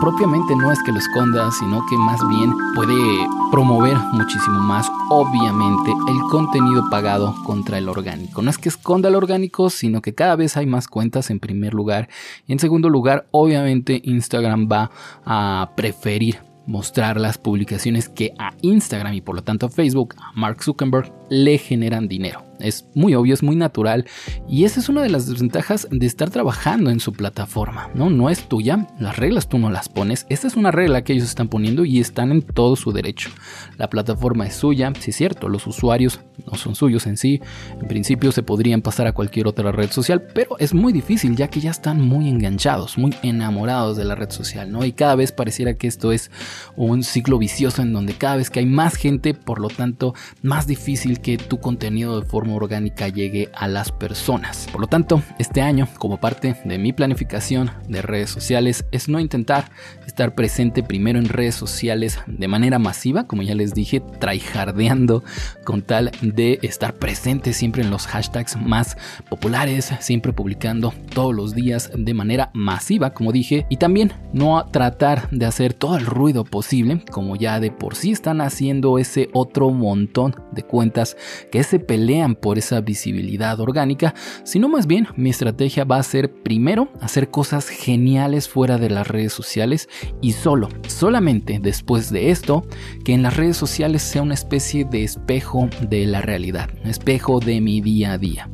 propiamente 0.04 0.56
no 0.58 0.70
es 0.70 0.84
que 0.84 0.92
lo 0.92 1.00
esconda, 1.00 1.50
sino 1.52 1.86
que 1.90 1.98
más 1.98 2.20
bien 2.28 2.54
puede 2.76 3.26
promover 3.52 3.96
muchísimo 4.12 4.60
más, 4.60 4.92
obviamente, 5.10 5.92
el 6.10 6.20
contenido 6.30 6.90
pagado 6.90 7.34
contra 7.46 7.78
el 7.78 7.88
orgánico. 7.88 8.42
No 8.42 8.50
es 8.50 8.58
que 8.58 8.68
esconda 8.68 9.10
el 9.10 9.16
orgánico, 9.16 9.70
sino 9.70 10.02
que 10.02 10.14
cada 10.14 10.36
vez 10.36 10.58
hay 10.58 10.66
más 10.66 10.90
cuentas 10.90 11.30
en 11.30 11.40
primer 11.40 11.74
lugar. 11.74 12.10
Y 12.48 12.52
en 12.52 12.60
segundo 12.60 12.90
lugar, 12.90 13.28
obviamente, 13.32 14.02
Instagram 14.04 14.68
va 14.70 14.92
a 15.26 15.72
preferir 15.78 16.40
mostrar 16.66 17.20
las 17.20 17.38
publicaciones 17.38 18.10
que 18.10 18.34
a 18.38 18.54
Instagram 18.62 19.14
y 19.14 19.22
por 19.22 19.36
lo 19.36 19.44
tanto 19.44 19.66
a 19.66 19.70
Facebook, 19.70 20.16
a 20.18 20.32
Mark 20.34 20.64
Zuckerberg, 20.64 21.12
le 21.30 21.58
generan 21.58 22.08
dinero. 22.08 22.44
Es 22.60 22.86
muy 22.94 23.14
obvio, 23.16 23.34
es 23.34 23.44
muy 23.44 23.56
natural 23.56 24.06
y 24.48 24.64
esa 24.64 24.80
es 24.80 24.88
una 24.88 25.02
de 25.02 25.10
las 25.10 25.28
desventajas 25.28 25.88
de 25.92 26.06
estar 26.06 26.30
trabajando 26.30 26.92
en 26.92 27.00
su 27.00 27.12
plataforma, 27.12 27.90
¿no? 27.94 28.10
No 28.10 28.30
es 28.30 28.48
tuya, 28.48 28.88
las 29.00 29.18
reglas 29.18 29.50
tú 29.50 29.58
no 29.58 29.70
las 29.70 29.90
pones, 29.90 30.26
esta 30.30 30.48
es 30.48 30.56
una 30.56 30.72
regla 30.72 31.04
que 31.04 31.14
ellos 31.14 31.26
están 31.26 31.50
poniendo 31.50 31.84
y 31.84 32.00
están 32.00 32.32
en 32.32 32.42
todo 32.42 32.76
su 32.76 32.94
derecho. 32.94 33.32
La 33.78 33.90
plataforma 33.90 34.46
es 34.46 34.56
suya, 34.56 34.94
sí 35.00 35.12
es 35.12 35.18
cierto, 35.18 35.50
los 35.50 35.68
usuarios 35.68 36.22
no 36.50 36.58
son 36.58 36.76
suyos 36.76 37.06
en 37.08 37.18
sí, 37.18 37.42
en 37.82 37.88
principio 37.88 38.32
se 38.32 38.44
podrían 38.44 38.82
pasar 38.82 39.08
a 39.08 39.14
cualquier 39.14 39.48
otra 39.48 39.72
red 39.72 39.92
social, 39.92 40.22
pero 40.34 40.58
es 40.60 40.74
muy 40.74 40.94
difícil 40.94 41.36
ya 41.36 41.50
que 41.50 41.60
ya 41.60 41.72
están 41.72 42.02
muy 42.02 42.30
enganchados, 42.30 42.98
muy 42.98 43.14
enamorados 43.24 43.98
de 43.98 44.06
la 44.06 44.16
red 44.16 44.30
social, 44.30 44.72
¿no? 44.72 44.86
Y 44.86 44.94
cada 44.94 45.16
vez 45.16 45.32
pareciera 45.32 45.74
que 45.74 45.88
esto 45.88 46.12
es 46.12 46.32
un 46.76 47.04
ciclo 47.04 47.38
vicioso 47.40 47.82
en 47.82 47.94
donde 47.94 48.14
cada 48.14 48.38
vez 48.38 48.50
que 48.50 48.60
hay 48.60 48.66
más 48.66 48.96
gente, 48.96 49.34
por 49.34 49.60
lo 49.60 49.68
tanto, 49.68 50.14
más 50.42 50.68
difícil 50.68 51.13
que 51.22 51.38
tu 51.38 51.60
contenido 51.60 52.20
de 52.20 52.26
forma 52.26 52.54
orgánica 52.54 53.08
llegue 53.08 53.50
a 53.54 53.68
las 53.68 53.92
personas. 53.92 54.68
Por 54.72 54.82
lo 54.82 54.88
tanto, 54.88 55.22
este 55.40 55.62
año, 55.62 55.88
como 55.98 56.20
parte 56.20 56.56
de 56.66 56.78
mi 56.78 56.94
planificación 56.94 57.72
de 57.88 58.02
redes 58.02 58.30
sociales, 58.30 58.86
es 58.92 59.10
no 59.10 59.20
intentar 59.20 59.72
estar 60.06 60.36
presente 60.36 60.84
primero 60.84 61.20
en 61.20 61.30
redes 61.30 61.56
sociales 61.56 62.20
de 62.28 62.48
manera 62.48 62.80
masiva, 62.80 63.26
como 63.26 63.42
ya 63.42 63.56
les 63.56 63.74
dije, 63.74 64.02
tryhardeando 64.20 65.24
con 65.66 65.82
tal 65.82 66.12
de 66.22 66.60
estar 66.62 66.94
presente 66.94 67.54
siempre 67.54 67.82
en 67.82 67.90
los 67.90 68.08
hashtags 68.08 68.56
más 68.56 68.98
populares, 69.30 69.92
siempre 70.00 70.34
publicando 70.34 70.94
todos 71.14 71.34
los 71.34 71.56
días 71.56 71.92
de 71.96 72.14
manera 72.14 72.52
masiva, 72.54 73.14
como 73.14 73.32
dije, 73.32 73.66
y 73.70 73.78
también 73.78 74.14
no 74.34 74.66
tratar 74.72 75.30
de 75.32 75.46
hacer 75.46 75.74
todo 75.74 75.98
el 75.98 76.06
ruido 76.06 76.44
posible, 76.44 77.04
como 77.12 77.36
ya 77.36 77.60
de 77.60 77.72
por 77.72 77.96
sí 77.96 78.12
están 78.12 78.42
haciendo 78.42 78.98
ese 78.98 79.30
otro 79.34 79.70
montón 79.72 80.36
de 80.52 80.64
cuentas 80.64 81.03
que 81.52 81.64
se 81.64 81.80
pelean 81.80 82.36
por 82.36 82.58
esa 82.58 82.82
visibilidad 82.82 83.60
orgánica, 83.60 84.14
sino 84.44 84.70
más 84.70 84.88
bien 84.88 85.08
mi 85.16 85.30
estrategia 85.30 85.84
va 85.84 85.98
a 85.98 86.04
ser 86.04 86.32
primero 86.32 86.90
hacer 87.02 87.30
cosas 87.30 87.68
geniales 87.68 88.48
fuera 88.50 88.78
de 88.78 88.90
las 88.90 89.08
redes 89.08 89.34
sociales 89.34 89.90
y 90.22 90.34
solo, 90.34 90.70
solamente 90.88 91.60
después 91.62 92.12
de 92.12 92.32
esto, 92.32 92.66
que 93.04 93.14
en 93.14 93.24
las 93.24 93.38
redes 93.38 93.58
sociales 93.58 94.02
sea 94.02 94.22
una 94.22 94.34
especie 94.34 94.86
de 94.86 95.04
espejo 95.04 95.70
de 95.82 96.06
la 96.06 96.22
realidad, 96.22 96.70
espejo 96.86 97.40
de 97.40 97.62
mi 97.62 97.82
día 97.82 98.14
a 98.14 98.18
día. 98.18 98.50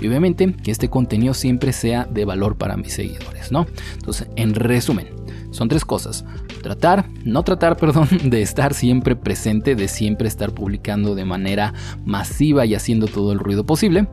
Y 0.00 0.08
obviamente 0.08 0.52
que 0.62 0.70
este 0.70 0.88
contenido 0.88 1.34
siempre 1.34 1.72
sea 1.72 2.04
de 2.04 2.24
valor 2.24 2.56
para 2.56 2.76
mis 2.76 2.94
seguidores, 2.94 3.50
¿no? 3.50 3.66
Entonces, 3.94 4.28
en 4.36 4.54
resumen, 4.54 5.08
son 5.54 5.68
tres 5.68 5.84
cosas. 5.84 6.24
Tratar, 6.62 7.08
no 7.24 7.42
tratar, 7.44 7.76
perdón, 7.80 8.08
de 8.24 8.42
estar 8.42 8.74
siempre 8.74 9.16
presente, 9.16 9.76
de 9.76 9.88
siempre 9.88 10.28
estar 10.28 10.52
publicando 10.52 11.14
de 11.14 11.24
manera 11.24 11.72
masiva 12.04 12.66
y 12.66 12.74
haciendo 12.74 13.06
todo 13.06 13.32
el 13.32 13.38
ruido 13.38 13.64
posible. 13.64 14.08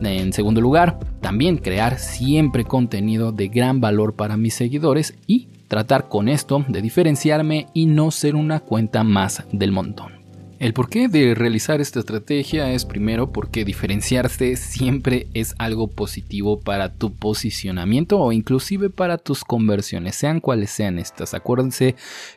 En 0.00 0.32
segundo 0.32 0.60
lugar, 0.60 0.98
también 1.20 1.58
crear 1.58 1.98
siempre 1.98 2.64
contenido 2.64 3.32
de 3.32 3.48
gran 3.48 3.80
valor 3.80 4.14
para 4.14 4.36
mis 4.36 4.54
seguidores 4.54 5.14
y 5.26 5.48
tratar 5.68 6.08
con 6.08 6.28
esto 6.28 6.64
de 6.68 6.80
diferenciarme 6.80 7.66
y 7.74 7.86
no 7.86 8.10
ser 8.10 8.36
una 8.36 8.60
cuenta 8.60 9.04
más 9.04 9.44
del 9.52 9.72
montón. 9.72 10.15
El 10.58 10.72
porqué 10.72 11.08
de 11.08 11.34
realizar 11.34 11.82
esta 11.82 11.98
estrategia 11.98 12.72
es 12.72 12.86
primero 12.86 13.30
porque 13.30 13.66
diferenciarse 13.66 14.56
siempre 14.56 15.26
es 15.34 15.54
algo 15.58 15.88
positivo 15.88 16.60
para 16.60 16.94
tu 16.94 17.14
posicionamiento 17.14 18.18
o 18.18 18.32
inclusive 18.32 18.88
para 18.88 19.18
tus 19.18 19.44
conversiones, 19.44 20.16
sean 20.16 20.40
cuales 20.40 20.70
sean 20.70 20.98
estas. 20.98 21.34
Acuérdense 21.34 21.94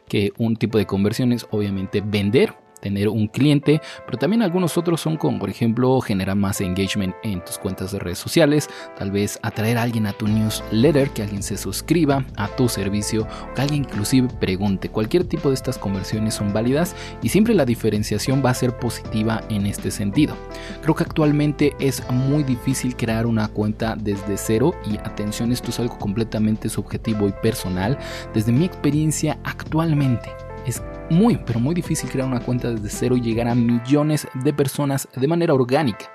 que 0.09 0.33
un 0.37 0.57
tipo 0.57 0.77
de 0.77 0.85
conversión 0.85 1.31
es 1.31 1.47
obviamente 1.51 2.01
vender 2.05 2.55
tener 2.79 3.09
un 3.09 3.27
cliente, 3.27 3.81
pero 4.05 4.17
también 4.17 4.41
algunos 4.41 4.77
otros 4.77 5.01
son 5.01 5.17
como 5.17 5.39
por 5.39 5.49
ejemplo 5.49 5.99
generar 6.01 6.35
más 6.35 6.61
engagement 6.61 7.15
en 7.23 7.43
tus 7.43 7.57
cuentas 7.57 7.91
de 7.91 7.99
redes 7.99 8.19
sociales, 8.19 8.69
tal 8.97 9.11
vez 9.11 9.39
atraer 9.41 9.77
a 9.77 9.83
alguien 9.83 10.07
a 10.07 10.13
tu 10.13 10.27
newsletter, 10.27 11.09
que 11.11 11.23
alguien 11.23 11.43
se 11.43 11.57
suscriba 11.57 12.25
a 12.35 12.47
tu 12.47 12.69
servicio, 12.69 13.27
que 13.55 13.61
alguien 13.61 13.83
inclusive 13.83 14.27
pregunte. 14.39 14.89
Cualquier 14.89 15.23
tipo 15.23 15.49
de 15.49 15.55
estas 15.55 15.77
conversiones 15.77 16.33
son 16.33 16.53
válidas 16.53 16.95
y 17.21 17.29
siempre 17.29 17.53
la 17.53 17.65
diferenciación 17.65 18.43
va 18.43 18.51
a 18.51 18.55
ser 18.55 18.77
positiva 18.77 19.43
en 19.49 19.65
este 19.65 19.91
sentido. 19.91 20.35
Creo 20.81 20.95
que 20.95 21.03
actualmente 21.03 21.75
es 21.79 22.03
muy 22.11 22.43
difícil 22.43 22.95
crear 22.95 23.25
una 23.25 23.47
cuenta 23.47 23.95
desde 23.95 24.37
cero 24.37 24.73
y 24.89 24.97
atención, 24.97 25.51
esto 25.51 25.69
es 25.69 25.79
algo 25.79 25.97
completamente 25.97 26.69
subjetivo 26.69 27.27
y 27.27 27.31
personal. 27.31 27.97
Desde 28.33 28.51
mi 28.51 28.65
experiencia 28.65 29.39
actualmente 29.43 30.29
es 30.65 30.81
muy, 31.09 31.37
pero 31.45 31.59
muy 31.59 31.75
difícil 31.75 32.09
crear 32.09 32.27
una 32.27 32.39
cuenta 32.39 32.69
desde 32.69 32.89
cero 32.89 33.17
y 33.17 33.21
llegar 33.21 33.47
a 33.47 33.55
millones 33.55 34.27
de 34.33 34.53
personas 34.53 35.07
de 35.15 35.27
manera 35.27 35.53
orgánica. 35.53 36.11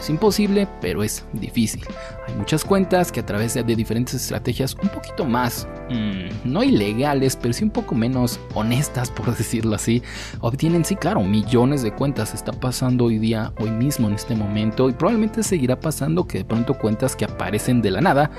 Es 0.00 0.08
imposible, 0.08 0.66
pero 0.80 1.02
es 1.02 1.26
difícil. 1.34 1.84
Hay 2.26 2.34
muchas 2.34 2.64
cuentas 2.64 3.12
que 3.12 3.20
a 3.20 3.26
través 3.26 3.52
de, 3.52 3.62
diferentes 3.62 4.14
estrategias 4.14 4.74
un 4.82 4.88
poquito 4.88 5.26
más, 5.26 5.68
mm, 5.90 6.50
no 6.50 6.62
ilegales, 6.62 7.36
pero 7.36 7.52
sí 7.52 7.64
un 7.64 7.70
poco 7.70 7.94
menos 7.94 8.40
honestas, 8.54 9.10
por 9.10 9.26
decirlo 9.36 9.76
así, 9.76 10.02
obtienen, 10.40 10.86
sí, 10.86 10.96
claro, 10.96 11.22
millones 11.22 11.82
de 11.82 11.92
cuentas. 11.92 12.32
Está 12.32 12.52
pasando 12.52 13.04
hoy 13.04 13.18
día, 13.18 13.52
hoy 13.58 13.70
mismo, 13.70 14.08
en 14.08 14.14
este 14.14 14.34
momento, 14.34 14.88
y 14.88 14.94
probablemente 14.94 15.42
seguirá 15.42 15.78
pasando 15.78 16.26
que 16.26 16.38
de 16.38 16.44
pronto 16.44 16.78
cuentas 16.78 17.14
que 17.14 17.26
aparecen 17.26 17.82
de 17.82 17.90
la 17.90 18.00
nada 18.00 18.30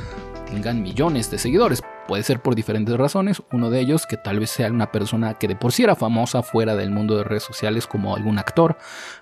tengan 0.50 0.82
millones 0.82 1.30
de 1.30 1.38
seguidores. 1.38 1.82
Puede 2.12 2.24
ser 2.24 2.41
por 2.41 2.56
diferentes 2.56 2.97
razones, 2.97 3.41
uno 3.54 3.69
de 3.69 3.80
ellos 3.80 4.06
que 4.06 4.17
tal 4.17 4.38
vez 4.38 4.50
sea 4.50 4.67
una 4.67 4.91
persona 4.91 5.36
que 5.36 5.47
de 5.47 5.56
por 5.56 5.71
sí 5.71 5.84
era 5.84 5.95
famosa 5.95 6.43
fuera 6.43 6.76
del 6.76 6.91
mundo 6.91 7.15
de 7.15 7.24
redes 7.24 7.43
sociales 7.43 7.88
como 7.88 8.17
algún 8.17 8.38
actor, 8.38 8.78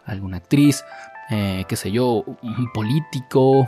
alguna 0.05 0.37
actriz, 0.37 0.83
eh, 1.29 1.65
qué 1.67 1.75
sé 1.75 1.91
yo, 1.91 2.23
un 2.41 2.71
político, 2.73 3.67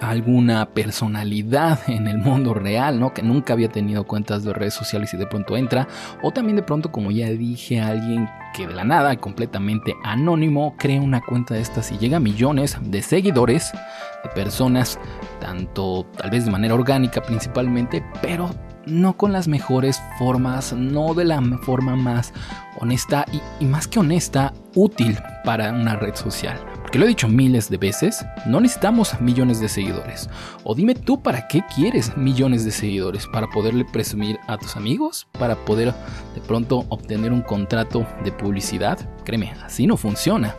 alguna 0.00 0.66
personalidad 0.70 1.78
en 1.88 2.06
el 2.06 2.18
mundo 2.18 2.54
real, 2.54 2.98
¿no? 2.98 3.12
Que 3.12 3.22
nunca 3.22 3.52
había 3.52 3.68
tenido 3.68 4.04
cuentas 4.04 4.44
de 4.44 4.52
redes 4.52 4.74
sociales 4.74 5.12
y 5.14 5.16
de 5.16 5.26
pronto 5.26 5.56
entra. 5.56 5.88
O 6.22 6.30
también 6.30 6.56
de 6.56 6.62
pronto, 6.62 6.90
como 6.90 7.10
ya 7.10 7.28
dije, 7.28 7.80
alguien 7.80 8.28
que 8.54 8.66
de 8.66 8.74
la 8.74 8.84
nada, 8.84 9.16
completamente 9.16 9.94
anónimo, 10.02 10.74
crea 10.78 11.00
una 11.00 11.20
cuenta 11.20 11.54
de 11.54 11.60
estas 11.60 11.90
y 11.92 11.98
llega 11.98 12.18
a 12.18 12.20
millones 12.20 12.78
de 12.82 13.02
seguidores, 13.02 13.72
de 14.22 14.30
personas, 14.30 14.98
tanto 15.40 16.06
tal 16.16 16.30
vez 16.30 16.44
de 16.44 16.50
manera 16.50 16.74
orgánica 16.74 17.22
principalmente, 17.22 18.04
pero 18.22 18.50
no 18.86 19.16
con 19.16 19.32
las 19.32 19.48
mejores 19.48 20.00
formas, 20.18 20.72
no 20.72 21.14
de 21.14 21.24
la 21.24 21.40
forma 21.62 21.96
más 21.96 22.32
honesta 22.78 23.24
y, 23.32 23.64
y 23.64 23.66
más 23.66 23.88
que 23.88 23.98
honesta, 23.98 24.52
útil 24.74 25.18
para 25.44 25.72
una 25.72 25.96
red 25.96 26.14
social 26.14 26.58
que 26.94 27.00
lo 27.00 27.06
he 27.06 27.08
dicho 27.08 27.26
miles 27.26 27.68
de 27.68 27.76
veces, 27.76 28.24
no 28.46 28.60
necesitamos 28.60 29.20
millones 29.20 29.58
de 29.58 29.68
seguidores. 29.68 30.30
O 30.62 30.76
dime 30.76 30.94
tú 30.94 31.20
para 31.20 31.48
qué 31.48 31.64
quieres 31.74 32.16
millones 32.16 32.64
de 32.64 32.70
seguidores, 32.70 33.26
para 33.26 33.48
poderle 33.48 33.84
presumir 33.84 34.38
a 34.46 34.56
tus 34.58 34.76
amigos, 34.76 35.26
para 35.32 35.56
poder 35.56 35.92
de 36.36 36.40
pronto 36.46 36.86
obtener 36.90 37.32
un 37.32 37.42
contrato 37.42 38.06
de 38.22 38.30
publicidad. 38.30 38.96
Créeme, 39.24 39.52
así 39.62 39.86
no 39.86 39.96
funciona. 39.96 40.54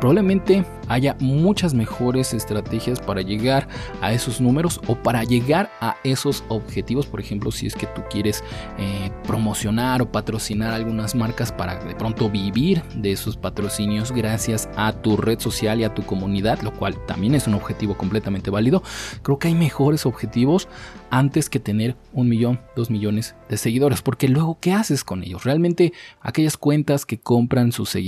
Probablemente 0.00 0.64
haya 0.88 1.16
muchas 1.18 1.72
mejores 1.72 2.34
estrategias 2.34 3.00
para 3.00 3.22
llegar 3.22 3.66
a 4.02 4.12
esos 4.12 4.40
números 4.40 4.80
o 4.86 4.96
para 4.96 5.24
llegar 5.24 5.70
a 5.80 5.96
esos 6.04 6.44
objetivos. 6.48 7.06
Por 7.06 7.20
ejemplo, 7.20 7.50
si 7.50 7.66
es 7.66 7.74
que 7.74 7.86
tú 7.86 8.02
quieres 8.10 8.44
eh, 8.78 9.10
promocionar 9.26 10.02
o 10.02 10.12
patrocinar 10.12 10.72
algunas 10.72 11.14
marcas 11.14 11.52
para 11.52 11.82
de 11.82 11.94
pronto 11.94 12.28
vivir 12.28 12.82
de 12.94 13.12
esos 13.12 13.36
patrocinios 13.36 14.12
gracias 14.12 14.68
a 14.76 14.92
tu 14.92 15.16
red 15.16 15.40
social 15.40 15.80
y 15.80 15.84
a 15.84 15.94
tu 15.94 16.02
comunidad, 16.02 16.60
lo 16.60 16.72
cual 16.72 16.94
también 17.06 17.34
es 17.34 17.46
un 17.46 17.54
objetivo 17.54 17.96
completamente 17.96 18.50
válido. 18.50 18.82
Creo 19.22 19.38
que 19.38 19.48
hay 19.48 19.54
mejores 19.54 20.06
objetivos 20.06 20.68
antes 21.10 21.48
que 21.48 21.60
tener 21.60 21.96
un 22.12 22.28
millón, 22.28 22.60
dos 22.76 22.90
millones 22.90 23.36
de 23.48 23.56
seguidores, 23.56 24.02
porque 24.02 24.28
luego, 24.28 24.58
¿qué 24.60 24.72
haces 24.72 25.04
con 25.04 25.22
ellos? 25.22 25.44
Realmente 25.44 25.92
aquellas 26.20 26.56
cuentas 26.56 27.06
que 27.06 27.18
compran 27.18 27.72
sus 27.72 27.88
seguidores 27.88 28.03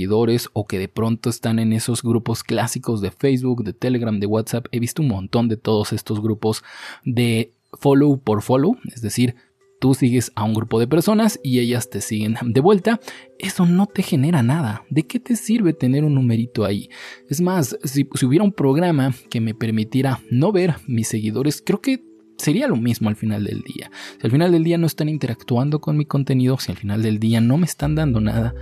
o 0.53 0.67
que 0.67 0.79
de 0.79 0.87
pronto 0.87 1.29
están 1.29 1.59
en 1.59 1.73
esos 1.73 2.03
grupos 2.03 2.43
clásicos 2.43 3.01
de 3.01 3.11
Facebook, 3.11 3.63
de 3.63 3.73
Telegram, 3.73 4.19
de 4.19 4.27
WhatsApp, 4.27 4.67
he 4.71 4.79
visto 4.79 5.01
un 5.01 5.07
montón 5.07 5.47
de 5.47 5.57
todos 5.57 5.93
estos 5.93 6.21
grupos 6.21 6.63
de 7.03 7.53
follow 7.73 8.19
por 8.19 8.41
follow, 8.41 8.77
es 8.93 9.01
decir, 9.01 9.35
tú 9.79 9.93
sigues 9.93 10.31
a 10.35 10.43
un 10.43 10.53
grupo 10.53 10.79
de 10.79 10.87
personas 10.87 11.39
y 11.43 11.59
ellas 11.59 11.89
te 11.89 12.01
siguen 12.01 12.35
de 12.43 12.61
vuelta, 12.61 12.99
eso 13.39 13.65
no 13.65 13.87
te 13.87 14.01
genera 14.03 14.43
nada. 14.43 14.83
¿De 14.89 15.03
qué 15.03 15.19
te 15.19 15.35
sirve 15.35 15.73
tener 15.73 16.03
un 16.03 16.15
numerito 16.15 16.65
ahí? 16.65 16.89
Es 17.29 17.41
más, 17.41 17.77
si, 17.83 18.07
si, 18.13 18.25
hubiera 18.25 18.43
un 18.43 18.53
programa 18.53 19.13
que 19.29 19.41
me 19.41 19.53
permitiera 19.53 20.19
no 20.31 20.51
ver 20.51 20.75
mis 20.87 21.07
seguidores, 21.07 21.61
creo 21.63 21.81
que 21.81 22.03
sería 22.37 22.67
lo 22.67 22.75
mismo 22.75 23.09
al 23.09 23.15
final 23.15 23.43
del 23.43 23.61
día. 23.61 23.91
Si 24.19 24.25
al 24.25 24.31
final 24.31 24.51
del 24.51 24.63
día 24.63 24.77
no 24.77 24.87
están 24.87 25.09
interactuando 25.09 25.79
con 25.79 25.97
mi 25.97 26.05
contenido, 26.05 26.57
si 26.59 26.71
al 26.71 26.77
final 26.77 27.01
del 27.01 27.19
día 27.19 27.41
no 27.41 27.57
me 27.57 27.65
están 27.65 27.95
dando 27.95 28.21
nada, 28.21 28.53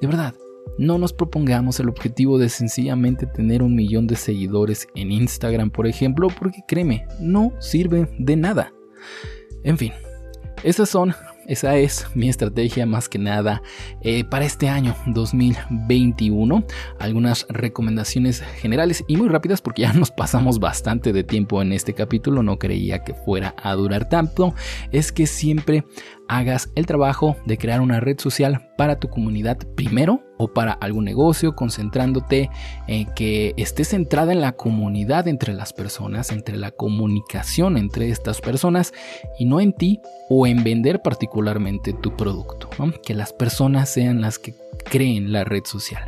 de 0.00 0.06
verdad, 0.06 0.34
no 0.78 0.98
nos 0.98 1.12
propongamos 1.12 1.78
el 1.80 1.88
objetivo 1.88 2.38
de 2.38 2.48
sencillamente 2.48 3.26
tener 3.26 3.62
un 3.62 3.74
millón 3.74 4.06
de 4.06 4.16
seguidores 4.16 4.88
en 4.94 5.12
Instagram, 5.12 5.70
por 5.70 5.86
ejemplo, 5.86 6.28
porque 6.28 6.62
créeme, 6.66 7.06
no 7.20 7.52
sirve 7.60 8.08
de 8.18 8.36
nada. 8.36 8.72
En 9.62 9.78
fin, 9.78 9.92
esas 10.62 10.88
son 10.88 11.14
esa 11.46 11.76
es 11.76 12.06
mi 12.14 12.28
estrategia 12.28 12.86
más 12.86 13.08
que 13.08 13.18
nada 13.18 13.62
eh, 14.00 14.24
para 14.24 14.44
este 14.44 14.68
año 14.68 14.96
2021. 15.06 16.64
Algunas 16.98 17.46
recomendaciones 17.50 18.40
generales 18.40 19.04
y 19.06 19.16
muy 19.16 19.28
rápidas 19.28 19.60
porque 19.60 19.82
ya 19.82 19.92
nos 19.92 20.10
pasamos 20.10 20.58
bastante 20.58 21.12
de 21.12 21.24
tiempo 21.24 21.60
en 21.60 21.72
este 21.72 21.92
capítulo. 21.92 22.42
No 22.42 22.58
creía 22.58 23.04
que 23.04 23.14
fuera 23.14 23.54
a 23.62 23.74
durar 23.74 24.08
tanto. 24.08 24.54
Es 24.90 25.12
que 25.12 25.26
siempre 25.26 25.84
hagas 26.28 26.70
el 26.74 26.86
trabajo 26.86 27.36
de 27.46 27.58
crear 27.58 27.80
una 27.80 28.00
red 28.00 28.18
social 28.18 28.70
para 28.76 28.98
tu 28.98 29.08
comunidad 29.08 29.58
primero 29.74 30.22
o 30.38 30.48
para 30.48 30.72
algún 30.72 31.04
negocio, 31.04 31.54
concentrándote 31.54 32.50
en 32.88 33.06
que 33.14 33.54
esté 33.56 33.84
centrada 33.84 34.32
en 34.32 34.40
la 34.40 34.52
comunidad 34.52 35.28
entre 35.28 35.54
las 35.54 35.72
personas, 35.72 36.32
entre 36.32 36.56
la 36.56 36.70
comunicación 36.70 37.76
entre 37.76 38.08
estas 38.10 38.40
personas 38.40 38.92
y 39.38 39.44
no 39.44 39.60
en 39.60 39.72
ti 39.72 40.00
o 40.28 40.46
en 40.46 40.64
vender 40.64 41.02
particularmente 41.02 41.92
tu 41.92 42.16
producto. 42.16 42.68
Que 43.04 43.14
las 43.14 43.32
personas 43.32 43.88
sean 43.88 44.20
las 44.20 44.38
que 44.38 44.54
creen 44.84 45.32
la 45.32 45.44
red 45.44 45.64
social. 45.64 46.02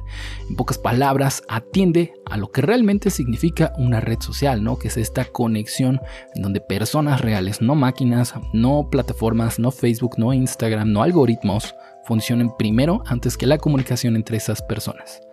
En 0.49 0.57
pocas 0.57 0.79
palabras, 0.79 1.43
atiende 1.49 2.13
a 2.29 2.37
lo 2.37 2.51
que 2.51 2.61
realmente 2.61 3.11
significa 3.11 3.73
una 3.79 4.01
red 4.01 4.21
social, 4.21 4.63
¿no? 4.63 4.79
Que 4.79 4.89
es 4.89 4.97
esta 4.97 5.25
conexión 5.25 6.01
en 6.35 6.43
donde 6.43 6.61
personas 6.61 7.21
reales, 7.21 7.63
no 7.63 7.75
máquinas, 7.75 8.35
no 8.53 8.89
plataformas, 8.91 9.59
no 9.59 9.71
Facebook, 9.71 10.15
no 10.19 10.33
Instagram, 10.33 10.93
no 10.93 11.03
algoritmos, 11.03 11.75
funcionen 12.05 12.51
primero 12.57 13.03
antes 13.07 13.37
que 13.37 13.47
la 13.47 13.59
comunicación 13.59 14.17
entre 14.17 14.37
esas 14.37 14.63
personas. 14.63 15.26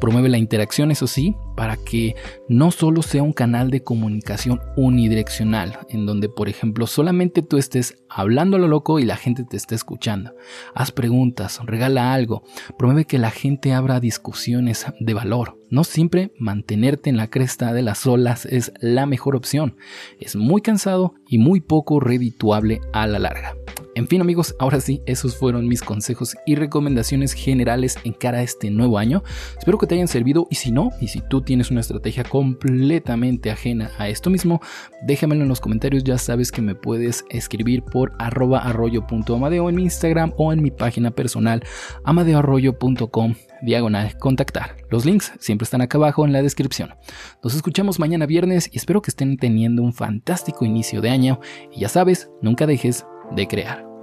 Promueve 0.00 0.28
la 0.28 0.38
interacción, 0.38 0.90
eso 0.90 1.06
sí, 1.06 1.36
para 1.56 1.76
que 1.76 2.14
no 2.48 2.70
solo 2.70 3.02
sea 3.02 3.22
un 3.22 3.32
canal 3.32 3.70
de 3.70 3.82
comunicación 3.82 4.60
unidireccional, 4.76 5.78
en 5.88 6.06
donde, 6.06 6.28
por 6.28 6.48
ejemplo, 6.48 6.86
solamente 6.86 7.42
tú 7.42 7.58
estés 7.58 8.02
hablando 8.08 8.56
a 8.56 8.60
lo 8.60 8.68
loco 8.68 8.98
y 8.98 9.04
la 9.04 9.16
gente 9.16 9.44
te 9.44 9.56
esté 9.56 9.74
escuchando. 9.74 10.34
Haz 10.74 10.92
preguntas, 10.92 11.60
regala 11.64 12.12
algo, 12.12 12.42
promueve 12.78 13.04
que 13.04 13.18
la 13.18 13.30
gente 13.30 13.72
abra 13.72 14.00
discusiones 14.00 14.86
de 15.00 15.14
valor. 15.14 15.58
No 15.70 15.84
siempre 15.84 16.32
mantenerte 16.38 17.10
en 17.10 17.16
la 17.16 17.30
cresta 17.30 17.72
de 17.72 17.82
las 17.82 18.06
olas 18.06 18.46
es 18.46 18.72
la 18.80 19.06
mejor 19.06 19.34
opción. 19.34 19.76
Es 20.20 20.36
muy 20.36 20.60
cansado 20.60 21.14
y 21.28 21.38
muy 21.38 21.60
poco 21.60 22.00
redituable 22.00 22.80
a 22.92 23.06
la 23.06 23.18
larga. 23.18 23.54
En 23.96 24.08
fin 24.08 24.20
amigos, 24.20 24.56
ahora 24.58 24.80
sí, 24.80 25.02
esos 25.06 25.36
fueron 25.36 25.68
mis 25.68 25.80
consejos 25.80 26.36
y 26.46 26.56
recomendaciones 26.56 27.32
generales 27.32 27.96
en 28.02 28.12
cara 28.12 28.38
a 28.38 28.42
este 28.42 28.70
nuevo 28.70 28.98
año. 28.98 29.22
Espero 29.58 29.78
que 29.78 29.86
te 29.86 29.94
hayan 29.94 30.08
servido 30.08 30.46
y 30.50 30.56
si 30.56 30.70
no, 30.70 30.90
y 31.00 31.08
si 31.08 31.20
tú 31.20 31.42
tienes 31.42 31.70
una 31.70 31.80
estrategia 31.80 32.24
completamente 32.24 33.50
ajena 33.50 33.90
a 33.98 34.08
esto 34.08 34.30
mismo, 34.30 34.60
déjamelo 35.02 35.42
en 35.42 35.48
los 35.48 35.60
comentarios, 35.60 36.04
ya 36.04 36.18
sabes 36.18 36.52
que 36.52 36.62
me 36.62 36.74
puedes 36.74 37.24
escribir 37.30 37.82
por 37.82 38.12
arroba 38.18 38.60
arroyo.amadeo 38.60 39.68
en 39.68 39.74
mi 39.76 39.82
Instagram 39.82 40.32
o 40.36 40.52
en 40.52 40.62
mi 40.62 40.70
página 40.70 41.10
personal 41.10 41.62
amadeoarroyo.com 42.04 43.34
diagonal 43.62 44.16
contactar. 44.18 44.76
Los 44.90 45.04
links 45.04 45.32
siempre 45.40 45.64
están 45.64 45.80
acá 45.80 45.98
abajo 45.98 46.24
en 46.24 46.32
la 46.32 46.42
descripción. 46.42 46.94
Nos 47.42 47.54
escuchamos 47.54 47.98
mañana 47.98 48.26
viernes 48.26 48.68
y 48.72 48.76
espero 48.76 49.02
que 49.02 49.10
estén 49.10 49.36
teniendo 49.36 49.82
un 49.82 49.92
fantástico 49.92 50.64
inicio 50.64 51.00
de 51.00 51.10
año 51.10 51.40
y 51.72 51.80
ya 51.80 51.88
sabes, 51.88 52.30
nunca 52.42 52.66
dejes 52.66 53.06
de 53.34 53.48
crear. 53.48 53.93